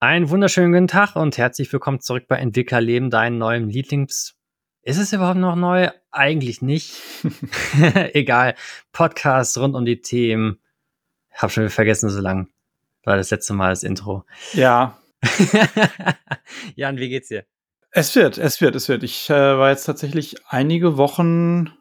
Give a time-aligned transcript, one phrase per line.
[0.00, 4.34] Einen wunderschönen guten Tag und herzlich willkommen zurück bei Entwicklerleben, deinem neuen Lieblings.
[4.82, 5.88] Ist es überhaupt noch neu?
[6.10, 7.00] Eigentlich nicht.
[8.12, 8.54] Egal.
[8.92, 10.60] Podcast rund um die Themen.
[11.32, 12.48] Hab schon wieder vergessen, so lang.
[13.04, 14.24] War das letzte Mal das Intro.
[14.52, 14.98] Ja.
[16.74, 17.46] Jan, wie geht's dir?
[17.90, 19.04] Es wird, es wird, es wird.
[19.04, 21.72] Ich äh, war jetzt tatsächlich einige Wochen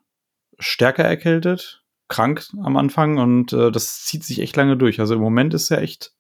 [0.60, 5.00] stärker erkältet, krank am Anfang und äh, das zieht sich echt lange durch.
[5.00, 6.14] Also im Moment ist ja echt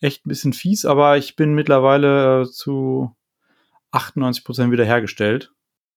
[0.00, 3.14] echt ein bisschen fies, aber ich bin mittlerweile äh, zu
[3.90, 5.52] 98 Prozent wiederhergestellt.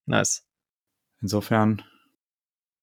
[0.05, 0.45] Nice.
[1.21, 1.83] Insofern.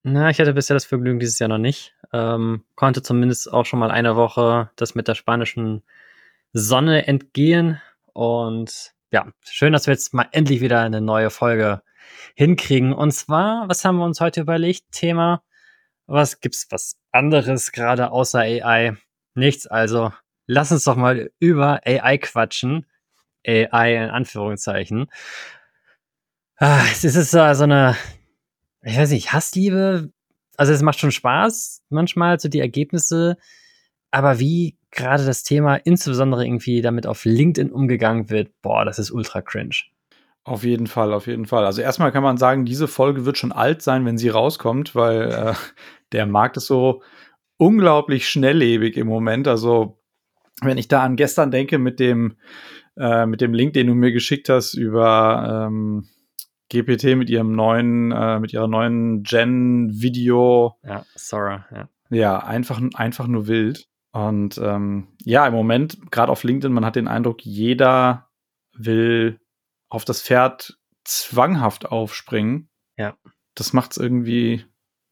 [0.05, 1.95] Na, ich hatte bisher das Vergnügen dieses Jahr noch nicht.
[2.13, 5.83] Ähm, konnte zumindest auch schon mal eine Woche das mit der spanischen
[6.53, 7.81] Sonne entgehen.
[8.13, 11.83] Und ja, schön, dass wir jetzt mal endlich wieder eine neue Folge
[12.35, 12.93] hinkriegen.
[12.93, 14.93] Und zwar, was haben wir uns heute überlegt?
[14.93, 15.43] Thema,
[16.07, 18.97] was gibt's was anderes gerade außer AI?
[19.35, 20.13] Nichts, also
[20.49, 22.87] lass uns doch mal über AI quatschen.
[23.47, 25.07] AI in Anführungszeichen.
[26.57, 27.97] Ah, es ist so, eine,
[28.83, 30.11] ich weiß nicht, Hassliebe.
[30.57, 33.37] Also es macht schon Spaß, manchmal so die Ergebnisse,
[34.11, 39.13] aber wie gerade das Thema insbesondere irgendwie damit auf LinkedIn umgegangen wird, boah, das ist
[39.13, 39.77] ultra cringe.
[40.43, 41.65] Auf jeden Fall, auf jeden Fall.
[41.65, 45.31] Also erstmal kann man sagen, diese Folge wird schon alt sein, wenn sie rauskommt, weil
[45.31, 45.55] äh,
[46.13, 47.03] der Markt ist so
[47.59, 49.47] unglaublich schnelllebig im Moment.
[49.47, 49.98] Also
[50.63, 52.37] wenn ich da an gestern denke mit dem,
[52.97, 56.09] äh, mit dem Link, den du mir geschickt hast über ähm,
[56.71, 60.77] GPT mit ihrem neuen, äh, mit ihrer neuen Gen-Video.
[60.83, 61.89] Ja, Sora, ja.
[62.11, 63.89] Ja, einfach, einfach nur wild.
[64.13, 68.29] Und ähm, ja, im Moment, gerade auf LinkedIn, man hat den Eindruck, jeder
[68.73, 69.41] will
[69.89, 72.71] auf das Pferd zwanghaft aufspringen.
[72.97, 73.17] Ja.
[73.55, 74.65] Das macht's irgendwie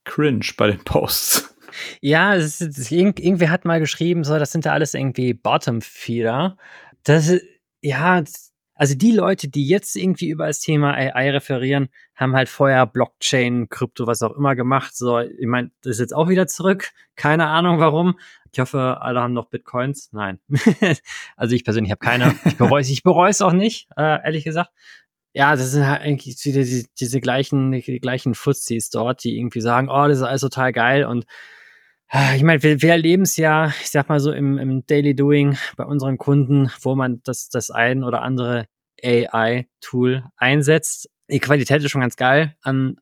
[0.05, 1.56] cringe bei den Posts.
[2.01, 6.57] Ja, es ist, es, irgendwer hat mal geschrieben, so, das sind ja alles irgendwie Bottom-Feeder.
[7.05, 7.45] Das ist,
[7.81, 8.23] ja,
[8.75, 13.69] also die Leute, die jetzt irgendwie über das Thema AI referieren, haben halt vorher Blockchain,
[13.71, 14.95] Krypto, was auch immer gemacht.
[14.95, 16.91] So, ich meine, das ist jetzt auch wieder zurück.
[17.17, 18.19] Keine Ahnung warum.
[18.53, 20.11] Ich hoffe, alle haben noch Bitcoins.
[20.13, 20.41] Nein.
[21.37, 22.35] also ich persönlich habe keine.
[22.45, 24.71] Ich bereue es, ich bereue es auch nicht, äh, ehrlich gesagt.
[25.37, 29.61] Ja, das sind halt eigentlich wieder diese, diese gleichen, die gleichen Fuzis dort, die irgendwie
[29.61, 31.27] sagen, oh, das ist alles total geil und
[32.09, 35.17] Ah, ich meine, wir, wir erleben es ja, ich sag mal so im, im Daily
[35.17, 38.69] Doing bei unseren Kunden, wo man das, das ein oder andere
[39.03, 41.11] AI-Tool einsetzt.
[41.29, 42.99] Die Qualität ist schon ganz geil an,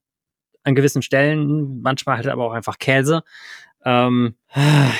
[0.62, 3.22] an gewissen Stellen, manchmal halt aber auch einfach Käse.
[3.84, 4.36] Ähm,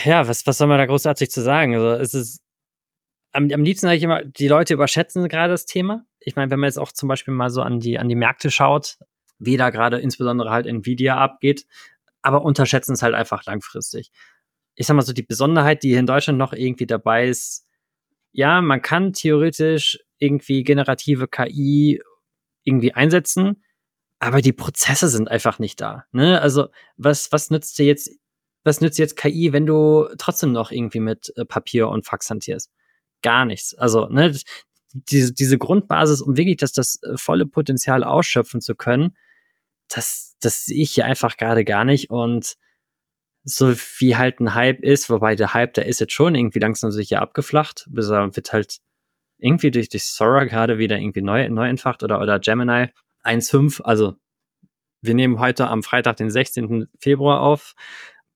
[0.04, 1.74] ja, was, was soll man da großartig zu sagen?
[1.74, 2.43] Also es ist
[3.34, 6.06] am, am liebsten sage ich immer, die Leute überschätzen gerade das Thema.
[6.20, 8.50] Ich meine, wenn man jetzt auch zum Beispiel mal so an die, an die Märkte
[8.50, 8.96] schaut,
[9.38, 11.66] wie da gerade insbesondere halt Nvidia abgeht,
[12.22, 14.10] aber unterschätzen es halt einfach langfristig.
[14.76, 17.66] Ich sag mal so, die Besonderheit, die hier in Deutschland noch irgendwie dabei ist,
[18.32, 22.00] ja, man kann theoretisch irgendwie generative KI
[22.62, 23.64] irgendwie einsetzen,
[24.20, 26.04] aber die Prozesse sind einfach nicht da.
[26.12, 26.40] Ne?
[26.40, 28.10] Also, was, was nützt dir jetzt,
[28.62, 32.70] was nützt jetzt KI, wenn du trotzdem noch irgendwie mit äh, Papier und Fax hantierst?
[33.24, 33.74] Gar nichts.
[33.74, 34.38] Also, ne,
[34.92, 39.16] diese, diese Grundbasis, um wirklich das, das äh, volle Potenzial ausschöpfen zu können,
[39.88, 42.10] das, das sehe ich hier einfach gerade gar nicht.
[42.10, 42.56] Und
[43.44, 46.90] so wie halt ein Hype ist, wobei der Hype, der ist jetzt schon irgendwie langsam
[46.90, 48.78] sicher abgeflacht, bis er wird halt
[49.38, 52.88] irgendwie durch, durch Sora gerade wieder irgendwie neu, neu entfacht oder, oder Gemini
[53.24, 53.82] 1.5.
[53.82, 54.16] Also
[55.02, 56.88] wir nehmen heute am Freitag, den 16.
[56.98, 57.74] Februar auf.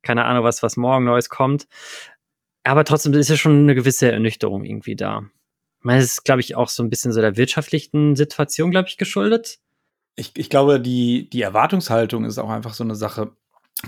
[0.02, 1.66] Keine Ahnung, was, was morgen Neues kommt.
[2.64, 5.22] Aber trotzdem ist ja schon eine gewisse Ernüchterung irgendwie da.
[5.78, 8.88] Ich meine, es ist, glaube ich, auch so ein bisschen so der wirtschaftlichen Situation, glaube
[8.88, 9.60] ich, geschuldet
[10.18, 13.30] ich, ich glaube, die, die Erwartungshaltung ist auch einfach so eine Sache.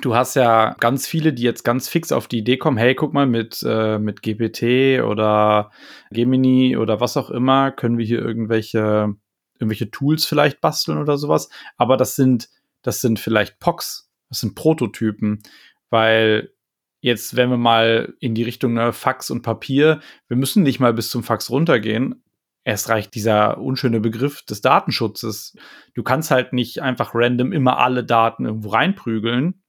[0.01, 3.13] Du hast ja ganz viele, die jetzt ganz fix auf die Idee kommen, hey, guck
[3.13, 5.73] mal, mit, äh, mit GPT oder
[6.13, 9.13] Gemini oder was auch immer, können wir hier irgendwelche,
[9.59, 11.51] irgendwelche Tools vielleicht basteln oder sowas.
[11.77, 12.49] Aber das sind,
[12.83, 15.43] das sind vielleicht POCs, das sind Prototypen,
[15.91, 16.53] weil
[17.01, 20.93] jetzt, wenn wir mal in die Richtung ne, Fax und Papier, wir müssen nicht mal
[20.93, 22.23] bis zum Fax runtergehen
[22.65, 25.57] erst reicht dieser unschöne Begriff des Datenschutzes.
[25.95, 29.63] Du kannst halt nicht einfach random immer alle Daten irgendwo reinprügeln,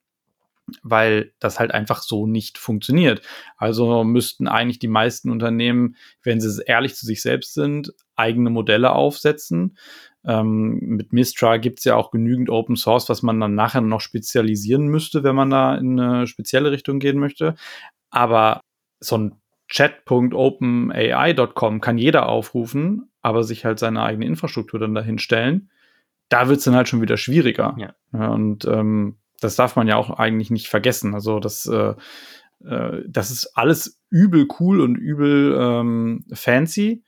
[0.83, 3.21] weil das halt einfach so nicht funktioniert.
[3.57, 8.91] Also müssten eigentlich die meisten Unternehmen, wenn sie ehrlich zu sich selbst sind, eigene Modelle
[8.91, 9.77] aufsetzen.
[10.23, 14.01] Ähm, mit Mistral gibt es ja auch genügend Open Source, was man dann nachher noch
[14.01, 17.55] spezialisieren müsste, wenn man da in eine spezielle Richtung gehen möchte.
[18.11, 18.61] Aber
[18.99, 19.35] so ein
[19.67, 25.71] chat.openai.com kann jeder aufrufen, aber sich halt seine eigene Infrastruktur dann dahin stellen.
[26.29, 27.75] Da wird es dann halt schon wieder schwieriger.
[27.77, 27.95] Ja.
[28.13, 31.15] ja und ähm, das darf man ja auch eigentlich nicht vergessen.
[31.15, 31.95] Also das, äh,
[32.63, 37.03] äh, das ist alles übel cool und übel ähm, fancy.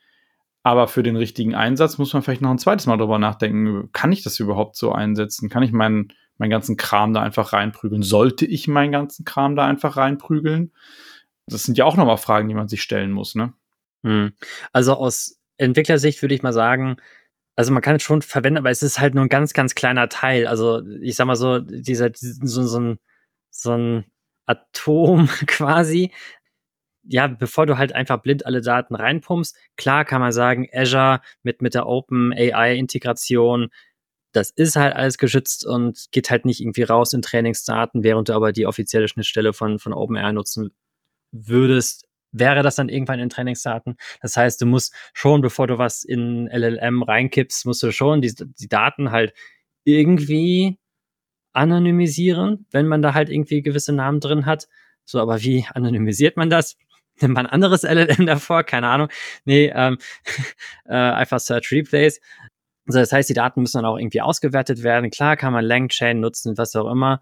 [0.63, 3.89] Aber für den richtigen Einsatz muss man vielleicht noch ein zweites Mal drüber nachdenken.
[3.91, 5.49] Kann ich das überhaupt so einsetzen?
[5.49, 8.01] Kann ich meinen, meinen ganzen Kram da einfach reinprügeln?
[8.01, 10.71] Sollte ich meinen ganzen Kram da einfach reinprügeln?
[11.47, 13.53] Das sind ja auch nochmal Fragen, die man sich stellen muss, ne?
[14.03, 14.33] Hm.
[14.71, 16.97] Also aus Entwicklersicht würde ich mal sagen,
[17.55, 20.09] also man kann es schon verwenden, aber es ist halt nur ein ganz, ganz kleiner
[20.09, 20.47] Teil.
[20.47, 22.99] Also ich sag mal so, dieser, so, so ein,
[23.49, 24.05] so ein
[24.45, 26.11] Atom quasi.
[27.05, 31.61] Ja, bevor du halt einfach blind alle Daten reinpumpst, klar kann man sagen, Azure mit,
[31.61, 33.69] mit der Open AI Integration,
[34.33, 38.33] das ist halt alles geschützt und geht halt nicht irgendwie raus in Trainingsdaten, während du
[38.33, 40.71] aber die offizielle Schnittstelle von, von OpenAI nutzen
[41.31, 43.95] würdest, wäre das dann irgendwann in Trainingsdaten.
[44.21, 48.33] Das heißt, du musst schon, bevor du was in LLM reinkippst, musst du schon die,
[48.35, 49.33] die Daten halt
[49.85, 50.79] irgendwie
[51.53, 54.67] anonymisieren, wenn man da halt irgendwie gewisse Namen drin hat.
[55.05, 56.75] So, aber wie anonymisiert man das?
[57.21, 58.63] Nimmt man ein anderes LLM davor?
[58.63, 59.09] Keine Ahnung.
[59.45, 59.97] Nee, ähm,
[60.85, 62.19] äh, einfach Search Replace.
[62.87, 65.09] Also das heißt, die Daten müssen dann auch irgendwie ausgewertet werden.
[65.09, 67.21] Klar kann man Langchain nutzen, was auch immer.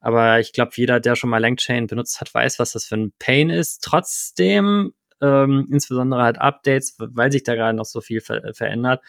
[0.00, 3.12] Aber ich glaube, jeder, der schon mal Langchain benutzt hat, weiß, was das für ein
[3.18, 3.82] Pain ist.
[3.82, 9.02] Trotzdem, ähm, insbesondere halt Updates, weil sich da gerade noch so viel ver verändert.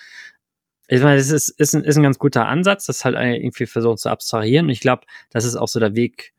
[0.87, 3.99] Ich meine, es ist, ist, ein, ist ein ganz guter Ansatz, das halt irgendwie versucht
[3.99, 4.65] zu abstrahieren.
[4.67, 6.33] Und ich glaube, das ist auch so der Weg,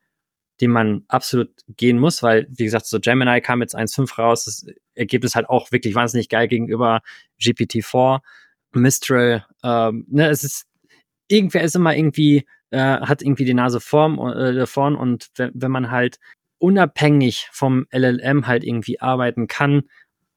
[0.61, 4.67] den man absolut gehen muss, weil, wie gesagt, so Gemini kam jetzt 1.5 raus, das
[4.95, 7.01] Ergebnis halt auch wirklich wahnsinnig geil gegenüber
[7.41, 8.21] GPT-4,
[8.73, 10.67] Mistral, ähm, ne, es ist,
[11.29, 15.71] irgendwer ist immer irgendwie äh, hat irgendwie die Nase vorn, äh, vorn und wenn, wenn
[15.71, 16.19] man halt
[16.59, 19.83] unabhängig vom LLM halt irgendwie arbeiten kann,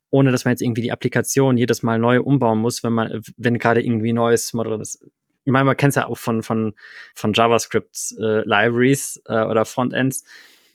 [0.09, 3.57] ohne dass man jetzt irgendwie die Applikation jedes Mal neu umbauen muss, wenn man, wenn
[3.57, 5.05] gerade irgendwie neues Modell ist.
[5.45, 6.73] Ich meine, man kennt es ja auch von, von,
[7.13, 10.23] von JavaScript äh, Libraries äh, oder Frontends,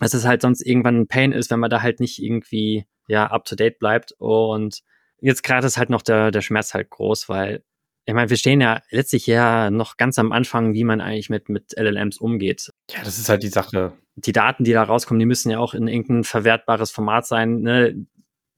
[0.00, 3.26] dass es halt sonst irgendwann ein Pain ist, wenn man da halt nicht irgendwie ja
[3.26, 4.12] up to date bleibt.
[4.18, 4.82] Und
[5.20, 7.62] jetzt gerade ist halt noch der, der Schmerz halt groß, weil
[8.08, 11.50] ich meine, wir stehen ja letztlich ja noch ganz am Anfang, wie man eigentlich mit,
[11.50, 12.72] mit LLMs umgeht.
[12.90, 13.92] Ja, das ist halt die Sache.
[14.16, 17.60] Die Daten, die da rauskommen, die müssen ja auch in irgendein verwertbares Format sein.
[17.60, 18.06] Ne?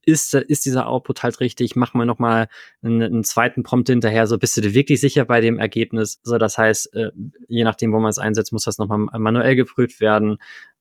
[0.07, 1.77] Ist, ist dieser Output halt richtig?
[1.77, 2.49] Machen wir nochmal
[2.83, 6.21] einen, einen zweiten Prompt hinterher, so bist du dir wirklich sicher bei dem Ergebnis?
[6.23, 7.11] So, das heißt, äh,
[7.49, 10.39] je nachdem, wo man es einsetzt, muss das nochmal manuell geprüft werden,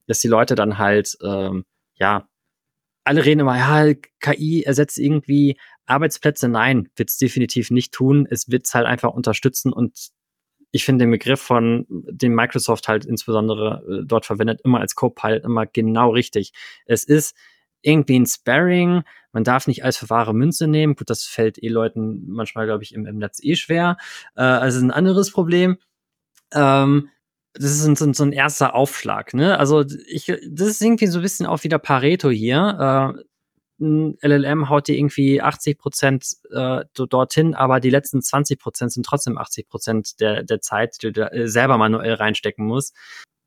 [0.07, 2.27] dass die Leute dann halt, ähm, ja,
[3.03, 8.27] alle reden immer, ja, KI ersetzt irgendwie Arbeitsplätze, nein, wird es definitiv nicht tun.
[8.29, 10.11] Es wird es halt einfach unterstützen und
[10.71, 15.43] ich finde den Begriff von dem Microsoft halt insbesondere äh, dort verwendet, immer als Copilot,
[15.43, 16.53] immer genau richtig.
[16.85, 17.35] Es ist
[17.81, 20.95] irgendwie ein Sparring, man darf nicht alles für wahre Münze nehmen.
[20.95, 23.97] Gut, das fällt eh Leuten manchmal, glaube ich, im, im Netz eh schwer.
[24.35, 25.77] Äh, also ein anderes Problem.
[26.53, 27.09] Ähm,
[27.53, 29.57] das ist so, so, ein erster Aufschlag, ne?
[29.57, 33.15] Also ich, das ist irgendwie so ein bisschen auch wieder Pareto hier.
[33.19, 33.23] Äh,
[33.81, 39.05] ein LLM haut dir irgendwie 80 Prozent äh, dorthin, aber die letzten 20 Prozent sind
[39.05, 42.95] trotzdem 80 Prozent der, der Zeit, die du da äh, selber manuell reinstecken musst.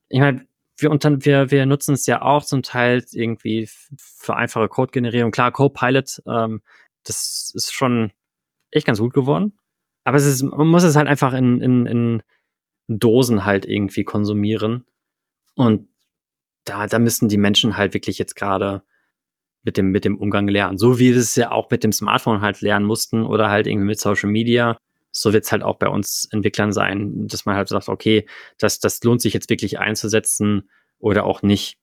[0.09, 0.47] Ich meine,
[0.83, 5.31] wir, unter, wir, wir nutzen es ja auch zum Teil irgendwie für einfache Code-Generierung.
[5.31, 6.63] Klar, Copilot, ähm,
[7.05, 8.13] das ist schon
[8.71, 9.59] echt ganz gut geworden.
[10.05, 12.23] Aber es ist, man muss es halt einfach in, in, in
[12.89, 14.85] Dosen halt irgendwie konsumieren.
[15.55, 15.89] Und
[16.65, 18.83] da, da müssen die Menschen halt wirklich jetzt gerade
[19.63, 20.79] mit dem, mit dem Umgang lernen.
[20.79, 23.87] So wie wir es ja auch mit dem Smartphone halt lernen mussten oder halt irgendwie
[23.87, 24.77] mit Social Media.
[25.13, 28.27] So wird es halt auch bei uns Entwicklern sein, dass man halt sagt, okay,
[28.59, 30.69] das, das lohnt sich jetzt wirklich einzusetzen
[31.03, 31.79] oder auch nicht.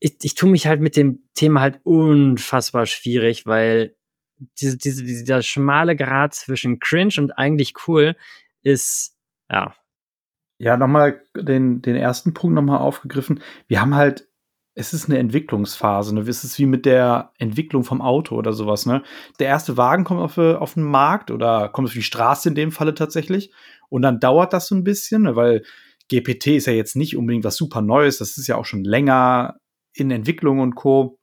[0.00, 3.94] Ich, ich tue mich halt mit dem Thema halt unfassbar schwierig, weil
[4.60, 8.16] diese, diese, dieser schmale Grad zwischen cringe und eigentlich cool
[8.62, 9.16] ist,
[9.50, 9.74] ja.
[10.58, 13.42] Ja, nochmal den, den ersten Punkt nochmal aufgegriffen.
[13.68, 14.26] Wir haben halt
[14.78, 16.14] es ist eine Entwicklungsphase.
[16.14, 16.20] Ne?
[16.20, 18.84] Es ist wie mit der Entwicklung vom Auto oder sowas.
[18.84, 19.02] Ne?
[19.40, 22.70] Der erste Wagen kommt auf, auf den Markt oder kommt auf die Straße in dem
[22.70, 23.50] Falle tatsächlich.
[23.88, 25.34] Und dann dauert das so ein bisschen, ne?
[25.34, 25.62] weil
[26.08, 28.18] GPT ist ja jetzt nicht unbedingt was super Neues.
[28.18, 29.56] Das ist ja auch schon länger
[29.92, 31.18] in Entwicklung und Co.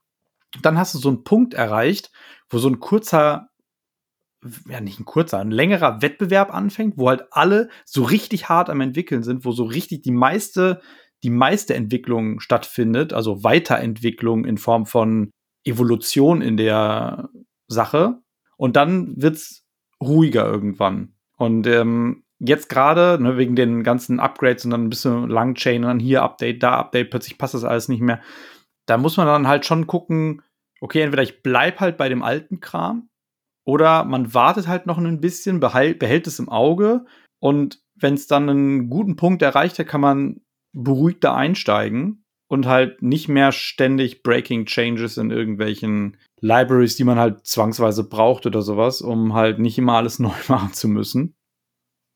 [0.62, 2.12] Dann hast du so einen Punkt erreicht,
[2.50, 3.50] wo so ein kurzer
[4.68, 8.82] ja nicht ein kurzer, ein längerer Wettbewerb anfängt, wo halt alle so richtig hart am
[8.82, 10.82] entwickeln sind, wo so richtig die meiste
[11.24, 15.32] die meiste Entwicklung stattfindet, also Weiterentwicklung in Form von
[15.64, 17.30] Evolution in der
[17.68, 18.20] Sache.
[18.58, 19.66] Und dann wird's
[20.02, 21.16] ruhiger irgendwann.
[21.38, 25.88] Und ähm, jetzt gerade, ne, wegen den ganzen Upgrades und dann ein bisschen Langchain und
[25.88, 28.22] dann hier Update, da Update, plötzlich passt das alles nicht mehr.
[28.86, 30.42] Da muss man dann halt schon gucken,
[30.82, 33.10] okay, entweder ich bleib halt bei dem alten Kram
[33.66, 37.06] oder man wartet halt noch ein bisschen, behält, behält es im Auge
[37.40, 40.42] und wenn es dann einen guten Punkt erreicht hat, kann man
[40.74, 47.46] beruhigter einsteigen und halt nicht mehr ständig Breaking Changes in irgendwelchen Libraries, die man halt
[47.46, 51.36] zwangsweise braucht oder sowas, um halt nicht immer alles neu machen zu müssen.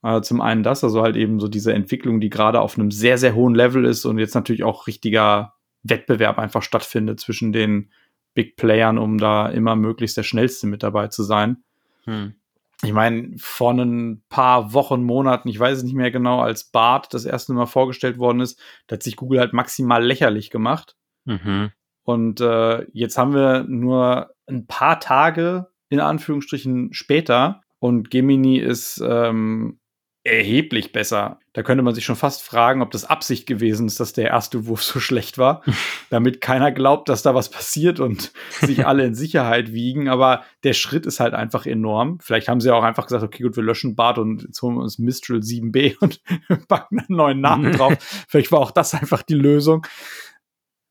[0.08, 3.18] Äh, zum einen das, also halt eben so diese Entwicklung, die gerade auf einem sehr,
[3.18, 7.92] sehr hohen Level ist und jetzt natürlich auch richtiger Wettbewerb einfach stattfindet zwischen den
[8.34, 11.58] Big Playern, um da immer möglichst der Schnellste mit dabei zu sein.
[12.06, 12.36] Hm.
[12.84, 17.14] Ich meine, vor ein paar Wochen, Monaten, ich weiß es nicht mehr genau, als Bart
[17.14, 20.96] das erste Mal vorgestellt worden ist, da hat sich Google halt maximal lächerlich gemacht.
[21.26, 21.72] Mhm.
[22.04, 29.04] Und äh, jetzt haben wir nur ein paar Tage in Anführungsstrichen später und Gemini ist
[29.06, 29.80] ähm,
[30.28, 31.40] erheblich besser.
[31.54, 34.68] Da könnte man sich schon fast fragen, ob das Absicht gewesen ist, dass der erste
[34.68, 35.64] Wurf so schlecht war,
[36.10, 38.32] damit keiner glaubt, dass da was passiert und
[38.62, 40.10] sich alle in Sicherheit wiegen.
[40.10, 42.20] Aber der Schritt ist halt einfach enorm.
[42.22, 44.82] Vielleicht haben sie auch einfach gesagt, okay, gut, wir löschen Bart und jetzt holen wir
[44.82, 46.22] uns Mistral 7b und
[46.68, 47.96] packen einen neuen Namen drauf.
[48.28, 49.88] Vielleicht war auch das einfach die Lösung.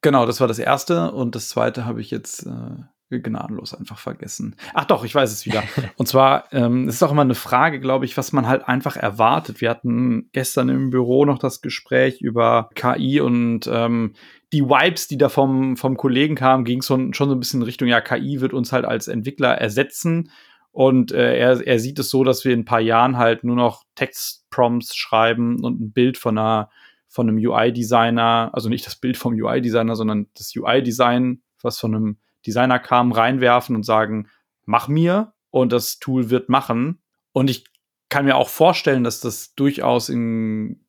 [0.02, 1.12] Genau, das war das erste.
[1.12, 4.56] Und das zweite habe ich jetzt äh, gnadenlos einfach vergessen.
[4.74, 5.62] Ach doch, ich weiß es wieder.
[5.96, 9.60] Und zwar ähm, ist auch immer eine Frage, glaube ich, was man halt einfach erwartet.
[9.60, 14.14] Wir hatten gestern im Büro noch das Gespräch über KI und ähm,
[14.52, 17.66] die Vibes, die da vom, vom Kollegen kamen, ging schon, schon so ein bisschen in
[17.66, 20.30] Richtung, ja, KI wird uns halt als Entwickler ersetzen.
[20.72, 23.56] Und äh, er, er sieht es so, dass wir in ein paar Jahren halt nur
[23.56, 26.70] noch Textprompts schreiben und ein Bild von einer
[27.08, 32.18] von einem UI-Designer, also nicht das Bild vom UI-Designer, sondern das UI-Design, was von einem
[32.46, 34.28] Designer kamen, reinwerfen und sagen,
[34.64, 37.00] mach mir und das Tool wird machen.
[37.32, 37.64] Und ich
[38.08, 40.86] kann mir auch vorstellen, dass das durchaus in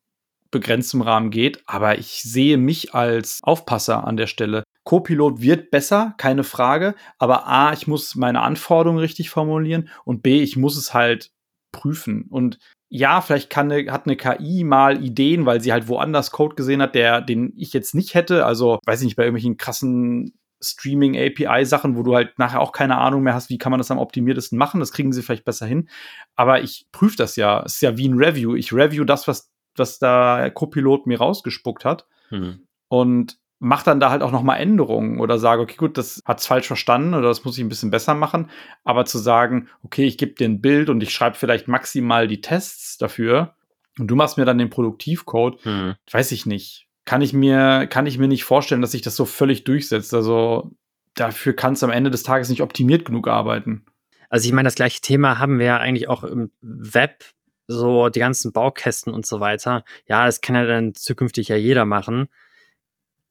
[0.50, 4.64] begrenztem Rahmen geht, aber ich sehe mich als Aufpasser an der Stelle.
[4.84, 10.42] Copilot wird besser, keine Frage, aber A, ich muss meine Anforderungen richtig formulieren und B,
[10.42, 11.30] ich muss es halt
[11.72, 12.26] prüfen.
[12.30, 12.58] Und
[12.90, 16.80] ja, vielleicht kann eine, hat eine KI mal Ideen, weil sie halt woanders Code gesehen
[16.80, 18.46] hat, der, den ich jetzt nicht hätte.
[18.46, 23.22] Also, weiß ich nicht, bei irgendwelchen krassen Streaming-API-Sachen, wo du halt nachher auch keine Ahnung
[23.22, 24.80] mehr hast, wie kann man das am optimiertesten machen.
[24.80, 25.88] Das kriegen sie vielleicht besser hin.
[26.34, 27.62] Aber ich prüfe das ja.
[27.64, 28.54] Es ist ja wie ein Review.
[28.54, 32.06] Ich review das, was, was da Copilot mir rausgespuckt hat.
[32.30, 32.66] Hm.
[32.88, 36.46] Und mache dann da halt auch noch mal Änderungen oder sage, okay, gut, das hat's
[36.46, 38.50] falsch verstanden oder das muss ich ein bisschen besser machen.
[38.84, 42.40] Aber zu sagen, okay, ich gebe dir ein Bild und ich schreibe vielleicht maximal die
[42.40, 43.54] Tests dafür
[43.98, 45.94] und du machst mir dann den Produktivcode, hm.
[46.10, 49.24] weiß ich nicht kann ich mir, kann ich mir nicht vorstellen, dass sich das so
[49.24, 50.12] völlig durchsetzt.
[50.12, 50.72] Also
[51.14, 53.86] dafür kannst du am Ende des Tages nicht optimiert genug arbeiten.
[54.28, 57.24] Also ich meine, das gleiche Thema haben wir ja eigentlich auch im Web,
[57.66, 59.84] so die ganzen Baukästen und so weiter.
[60.06, 62.28] Ja, das kann ja dann zukünftig ja jeder machen.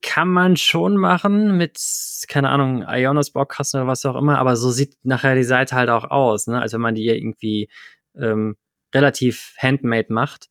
[0.02, 1.80] Kann man schon machen mit,
[2.28, 5.90] keine Ahnung, Ionos Baukasten oder was auch immer, aber so sieht nachher die Seite halt
[5.90, 6.62] auch aus, ne?
[6.62, 7.70] als wenn man die irgendwie
[8.16, 8.56] ähm,
[8.94, 10.50] relativ handmade macht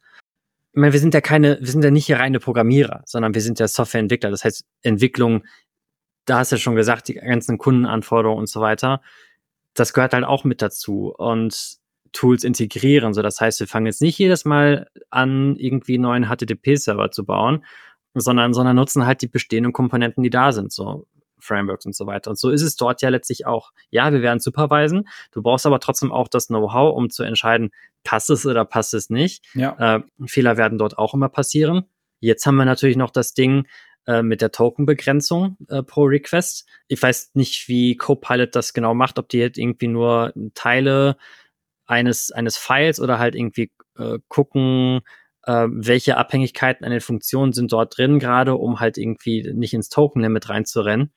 [0.76, 3.40] ich meine, wir sind ja keine, wir sind ja nicht hier reine Programmierer, sondern wir
[3.40, 4.28] sind ja Softwareentwickler.
[4.28, 5.42] Das heißt, Entwicklung,
[6.26, 9.00] da hast du ja schon gesagt, die ganzen Kundenanforderungen und so weiter,
[9.72, 11.14] das gehört halt auch mit dazu.
[11.16, 11.78] Und
[12.12, 13.14] Tools integrieren.
[13.14, 17.24] So, das heißt, wir fangen jetzt nicht jedes Mal an, irgendwie einen neuen HTTP-Server zu
[17.24, 17.64] bauen,
[18.20, 20.72] sondern, sondern nutzen halt die bestehenden Komponenten, die da sind.
[20.72, 21.06] So,
[21.38, 22.30] Frameworks und so weiter.
[22.30, 23.72] Und so ist es dort ja letztlich auch.
[23.90, 25.08] Ja, wir werden supervisen.
[25.32, 27.70] Du brauchst aber trotzdem auch das Know-how, um zu entscheiden,
[28.04, 29.44] passt es oder passt es nicht.
[29.54, 29.96] Ja.
[29.96, 31.84] Äh, Fehler werden dort auch immer passieren.
[32.20, 33.66] Jetzt haben wir natürlich noch das Ding
[34.06, 36.66] äh, mit der Token-Begrenzung äh, pro Request.
[36.88, 41.16] Ich weiß nicht, wie Copilot das genau macht, ob die jetzt irgendwie nur Teile
[41.86, 45.00] eines, eines Files oder halt irgendwie äh, gucken,
[45.46, 49.88] äh, welche Abhängigkeiten an den Funktionen sind dort drin, gerade um halt irgendwie nicht ins
[49.88, 51.12] Token-Limit reinzurennen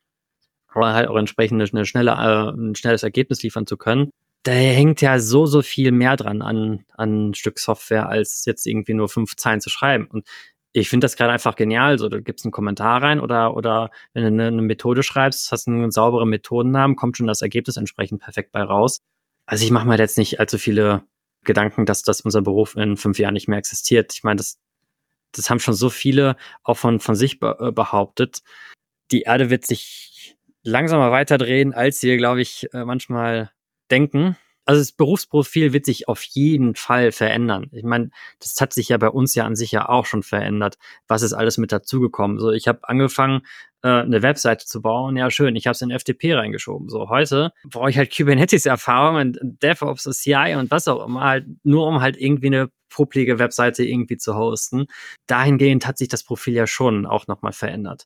[0.74, 4.12] oder halt auch entsprechend eine, schnelle, äh, ein schnelles Ergebnis liefern zu können.
[4.44, 8.66] Da hängt ja so, so viel mehr dran an, an ein Stück Software, als jetzt
[8.66, 10.08] irgendwie nur fünf Zeilen zu schreiben.
[10.08, 10.26] Und
[10.72, 11.98] ich finde das gerade einfach genial.
[11.98, 15.68] So, du gibst einen Kommentar rein oder, oder wenn du eine, eine Methode schreibst, hast
[15.68, 19.00] einen sauberen Methodennamen, kommt schon das Ergebnis entsprechend perfekt bei raus.
[19.46, 21.04] Also ich mache mir jetzt nicht allzu viele
[21.44, 24.14] Gedanken, dass, dass unser Beruf in fünf Jahren nicht mehr existiert.
[24.14, 24.60] Ich meine, das,
[25.32, 28.42] das haben schon so viele auch von, von sich be behauptet.
[29.12, 33.52] Die Erde wird sich langsamer weiterdrehen, als wir, glaube ich, äh, manchmal
[33.90, 34.38] denken.
[34.70, 37.72] Also das Berufsprofil wird sich auf jeden Fall verändern.
[37.72, 40.78] Ich meine, das hat sich ja bei uns ja an sich ja auch schon verändert.
[41.08, 42.38] Was ist alles mit dazugekommen?
[42.38, 43.42] So, ich habe angefangen,
[43.82, 45.18] äh, eine Webseite zu bauen.
[45.18, 46.88] Ja, schön, ich habe es in FTP reingeschoben.
[46.88, 51.48] So, heute brauche ich halt Kubernetes-Erfahrung und DevOps und CI und was auch immer, halt,
[51.64, 54.86] nur um halt irgendwie eine publige Webseite irgendwie zu hosten.
[55.26, 58.06] Dahingehend hat sich das Profil ja schon auch nochmal verändert.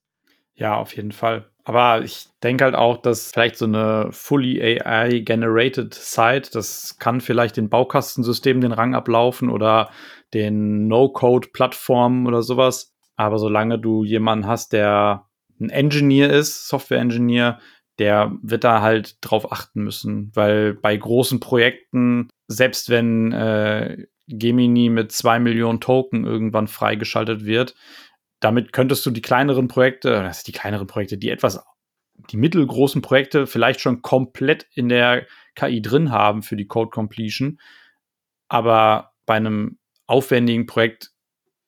[0.56, 1.50] Ja, auf jeden Fall.
[1.66, 7.56] Aber ich denke halt auch, dass vielleicht so eine fully AI-generated Site, das kann vielleicht
[7.56, 9.90] den Baukastensystemen den Rang ablaufen oder
[10.34, 12.94] den No-Code-Plattformen oder sowas.
[13.16, 15.28] Aber solange du jemanden hast, der
[15.62, 17.60] ein Engineer ist, Software-Engineer,
[18.00, 24.90] der wird da halt drauf achten müssen, weil bei großen Projekten, selbst wenn äh, Gemini
[24.90, 27.76] mit zwei Millionen Token irgendwann freigeschaltet wird,
[28.44, 31.64] damit könntest du die kleineren Projekte, das sind die kleineren Projekte, die etwas,
[32.30, 37.60] die mittelgroßen Projekte vielleicht schon komplett in der KI drin haben für die Code Completion.
[38.50, 41.12] Aber bei einem aufwendigen Projekt,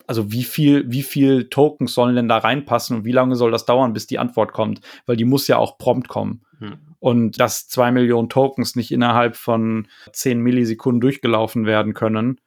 [0.06, 3.66] also wie viel, wie viel Tokens sollen denn da reinpassen und wie lange soll das
[3.66, 4.82] dauern, bis die Antwort kommt?
[5.06, 6.46] Weil die muss ja auch prompt kommen.
[6.60, 6.78] Hm.
[7.00, 12.40] Und dass zwei Millionen Tokens nicht innerhalb von zehn Millisekunden durchgelaufen werden können,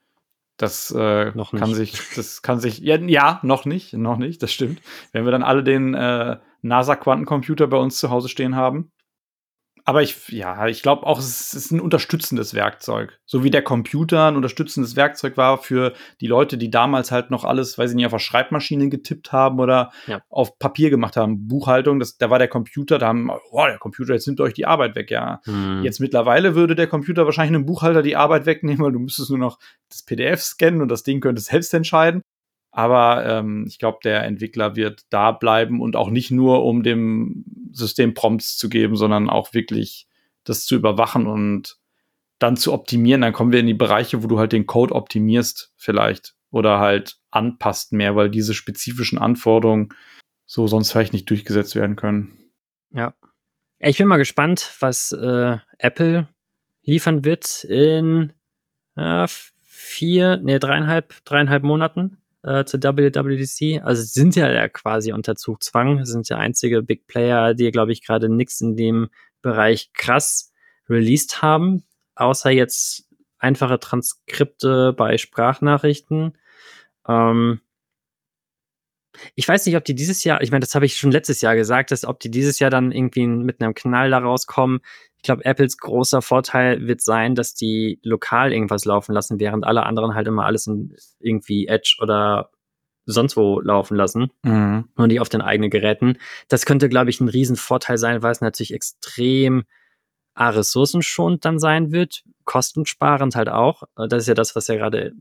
[0.59, 4.51] das äh, noch kann sich, das kann sich, ja, ja, noch nicht, noch nicht, das
[4.51, 4.81] stimmt.
[5.13, 8.91] Wenn wir dann alle den äh, NASA-Quantencomputer bei uns zu Hause stehen haben,
[9.85, 13.19] aber ich, ja, ich glaube auch, es ist ein unterstützendes Werkzeug.
[13.25, 17.43] So wie der Computer ein unterstützendes Werkzeug war für die Leute, die damals halt noch
[17.43, 20.21] alles, weiß ich nicht, auf der Schreibmaschine getippt haben oder ja.
[20.29, 21.47] auf Papier gemacht haben.
[21.47, 24.65] Buchhaltung, das, da war der Computer, da haben, oh, der Computer, jetzt nimmt euch die
[24.65, 25.41] Arbeit weg, ja.
[25.45, 25.83] Hm.
[25.83, 29.39] Jetzt mittlerweile würde der Computer wahrscheinlich einem Buchhalter die Arbeit wegnehmen, weil du müsstest nur
[29.39, 29.59] noch
[29.89, 32.21] das PDF scannen und das Ding könnte selbst entscheiden.
[32.71, 37.43] Aber ähm, ich glaube, der Entwickler wird da bleiben und auch nicht nur, um dem
[37.71, 40.07] System Prompts zu geben, sondern auch wirklich
[40.43, 41.77] das zu überwachen und
[42.39, 43.21] dann zu optimieren.
[43.21, 47.17] Dann kommen wir in die Bereiche, wo du halt den Code optimierst vielleicht oder halt
[47.31, 49.89] anpasst mehr, weil diese spezifischen Anforderungen
[50.45, 52.37] so sonst vielleicht nicht durchgesetzt werden können.
[52.91, 53.13] Ja.
[53.77, 56.27] Ich bin mal gespannt, was äh, Apple
[56.83, 58.33] liefern wird in
[58.95, 59.27] äh,
[59.61, 62.17] vier, nee, dreieinhalb, dreieinhalb Monaten
[62.49, 63.81] äh, zur WWDC.
[63.83, 68.27] Also sind ja, quasi unter Zugzwang, sind ja einzige Big Player, die, glaube ich, gerade
[68.27, 69.09] nichts in dem
[69.43, 70.51] Bereich krass
[70.89, 71.83] released haben,
[72.15, 76.37] außer jetzt einfache Transkripte bei Sprachnachrichten.
[77.07, 77.61] Ähm,
[79.35, 81.55] ich weiß nicht, ob die dieses Jahr, ich meine, das habe ich schon letztes Jahr
[81.55, 84.79] gesagt, dass ob die dieses Jahr dann irgendwie mit einem Knall da rauskommen.
[85.17, 89.83] Ich glaube, Apples großer Vorteil wird sein, dass die lokal irgendwas laufen lassen, während alle
[89.85, 92.51] anderen halt immer alles in irgendwie Edge oder
[93.05, 94.87] sonst wo laufen lassen mhm.
[94.95, 96.17] und nicht auf den eigenen Geräten.
[96.47, 99.63] Das könnte, glaube ich, ein Riesenvorteil sein, weil es natürlich extrem
[100.37, 103.83] ressourcenschonend dann sein wird, kostensparend halt auch.
[103.95, 105.13] Das ist ja das, was ja gerade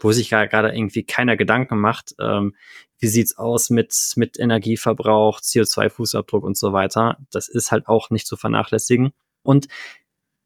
[0.00, 2.54] wo sich gerade irgendwie keiner Gedanken macht, ähm,
[2.98, 7.18] wie sieht's aus mit, mit Energieverbrauch, CO2-Fußabdruck und so weiter.
[7.30, 9.12] Das ist halt auch nicht zu vernachlässigen.
[9.42, 9.68] Und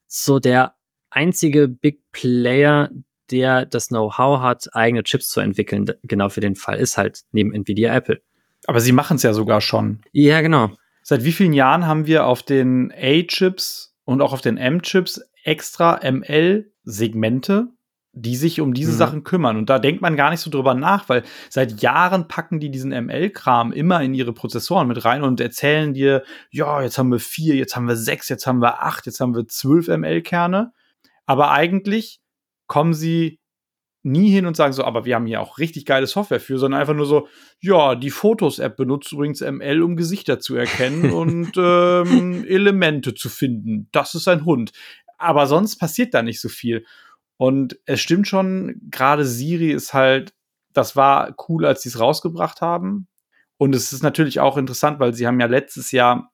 [0.06, 0.74] so der
[1.10, 2.90] einzige Big Player,
[3.30, 7.52] der das Know-how hat, eigene Chips zu entwickeln, genau für den Fall, ist halt neben
[7.52, 8.20] Nvidia Apple.
[8.66, 10.00] Aber sie machen es ja sogar schon.
[10.12, 10.70] Ja, genau.
[11.02, 16.00] Seit wie vielen Jahren haben wir auf den A-Chips und auch auf den M-Chips extra
[16.02, 17.68] ML-Segmente,
[18.14, 18.96] die sich um diese mhm.
[18.96, 19.56] Sachen kümmern.
[19.56, 22.90] Und da denkt man gar nicht so drüber nach, weil seit Jahren packen die diesen
[22.90, 27.56] ML-Kram immer in ihre Prozessoren mit rein und erzählen dir, ja, jetzt haben wir vier,
[27.56, 30.72] jetzt haben wir sechs, jetzt haben wir acht, jetzt haben wir zwölf ML-Kerne.
[31.26, 32.20] Aber eigentlich
[32.66, 33.40] kommen sie
[34.04, 36.80] nie hin und sagen so, aber wir haben hier auch richtig geile Software für, sondern
[36.80, 37.26] einfach nur so,
[37.60, 43.88] ja, die Fotos-App benutzt übrigens ML, um Gesichter zu erkennen und ähm, Elemente zu finden.
[43.92, 44.72] Das ist ein Hund.
[45.16, 46.84] Aber sonst passiert da nicht so viel.
[47.36, 50.34] Und es stimmt schon, gerade Siri ist halt,
[50.72, 53.08] das war cool, als sie es rausgebracht haben.
[53.56, 56.32] Und es ist natürlich auch interessant, weil sie haben ja letztes Jahr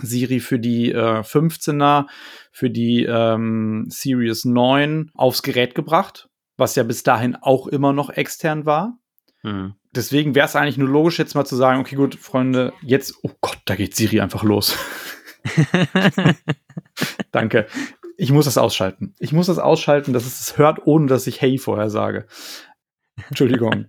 [0.00, 2.06] Siri für die äh, 15er,
[2.50, 8.10] für die ähm, Series 9 aufs Gerät gebracht, was ja bis dahin auch immer noch
[8.10, 8.98] extern war.
[9.42, 9.74] Mhm.
[9.94, 13.30] Deswegen wäre es eigentlich nur logisch, jetzt mal zu sagen, okay, gut, Freunde, jetzt, oh
[13.40, 14.76] Gott, da geht Siri einfach los.
[17.32, 17.66] Danke
[18.22, 19.16] ich muss das ausschalten.
[19.18, 22.28] Ich muss das ausschalten, dass es es hört, ohne dass ich Hey vorher sage.
[23.28, 23.86] Entschuldigung.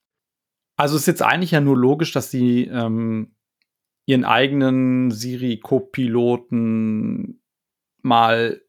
[0.76, 3.34] also ist jetzt eigentlich ja nur logisch, dass sie ähm,
[4.04, 7.40] ihren eigenen Siri-Copiloten
[8.02, 8.60] mal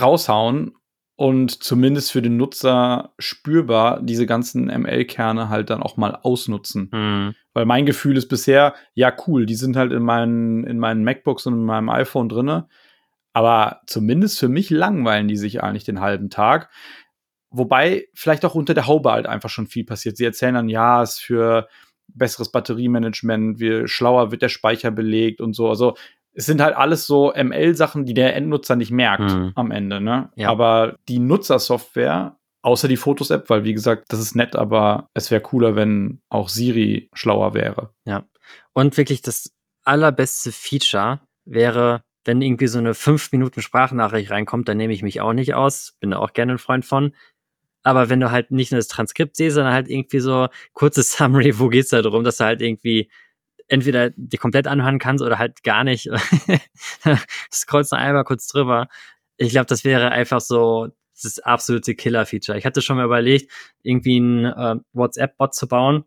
[0.00, 0.72] raushauen
[1.16, 6.88] und zumindest für den Nutzer spürbar diese ganzen ML-Kerne halt dann auch mal ausnutzen.
[6.90, 7.34] Mhm.
[7.52, 11.44] Weil mein Gefühl ist bisher, ja, cool, die sind halt in meinen, in meinen MacBooks
[11.44, 12.68] und in meinem iPhone drinne.
[13.32, 16.70] Aber zumindest für mich langweilen die sich eigentlich den halben Tag.
[17.50, 20.16] Wobei vielleicht auch unter der Haube halt einfach schon viel passiert.
[20.16, 21.68] Sie erzählen dann, ja, es ist für
[22.08, 25.68] besseres Batteriemanagement, wie schlauer wird der Speicher belegt und so.
[25.68, 25.94] Also
[26.32, 29.52] es sind halt alles so ML-Sachen, die der Endnutzer nicht merkt mhm.
[29.54, 30.00] am Ende.
[30.00, 30.30] Ne?
[30.36, 30.48] Ja.
[30.50, 35.40] Aber die Nutzersoftware, außer die Fotos-App, weil wie gesagt, das ist nett, aber es wäre
[35.40, 37.92] cooler, wenn auch Siri schlauer wäre.
[38.04, 38.24] Ja.
[38.72, 39.52] Und wirklich das
[39.84, 45.20] allerbeste Feature wäre, wenn irgendwie so eine fünf Minuten Sprachnachricht reinkommt, dann nehme ich mich
[45.20, 45.96] auch nicht aus.
[46.00, 47.14] Bin da auch gerne ein Freund von.
[47.82, 51.58] Aber wenn du halt nicht nur das Transkript siehst, sondern halt irgendwie so kurzes Summary,
[51.58, 53.10] wo geht's da drum, dass du halt irgendwie
[53.68, 56.10] entweder dir komplett anhören kannst oder halt gar nicht.
[57.52, 58.88] Scrollst noch einmal kurz drüber.
[59.36, 60.88] Ich glaube, das wäre einfach so
[61.22, 62.58] das absolute Killer-Feature.
[62.58, 63.50] Ich hatte schon mal überlegt,
[63.82, 66.04] irgendwie einen äh, WhatsApp-Bot zu bauen,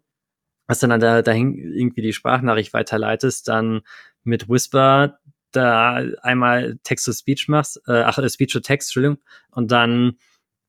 [0.68, 3.82] was dann da, dahin irgendwie die Sprachnachricht weiterleitest, dann
[4.24, 5.20] mit Whisper
[5.56, 9.18] da einmal Text-to-Speech machst, äh, ach, äh, Speech-to-Text, Entschuldigung,
[9.52, 10.18] und dann,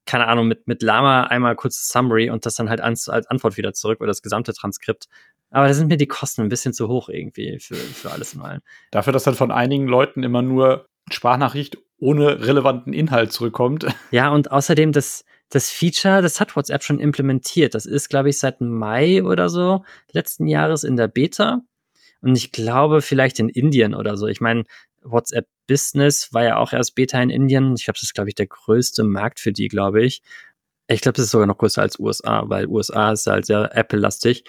[0.06, 3.56] keine Ahnung, mit, mit Lama einmal kurz Summary und das dann halt als, als Antwort
[3.56, 5.08] wieder zurück oder das gesamte Transkript.
[5.50, 8.40] Aber da sind mir die Kosten ein bisschen zu hoch irgendwie für, für alles in
[8.40, 8.60] allem.
[8.90, 13.86] Dafür, dass dann von einigen Leuten immer nur Sprachnachricht ohne relevanten Inhalt zurückkommt.
[14.10, 17.74] Ja, und außerdem das, das Feature, das hat WhatsApp schon implementiert.
[17.74, 21.62] Das ist, glaube ich, seit Mai oder so letzten Jahres in der Beta.
[22.24, 24.26] Und ich glaube, vielleicht in Indien oder so.
[24.26, 24.64] Ich meine,
[25.02, 27.74] WhatsApp Business war ja auch erst Beta in Indien.
[27.76, 30.22] Ich glaube, das ist, glaube ich, der größte Markt für die, glaube ich.
[30.86, 34.44] Ich glaube, das ist sogar noch größer als USA, weil USA ist halt sehr Apple-lastig.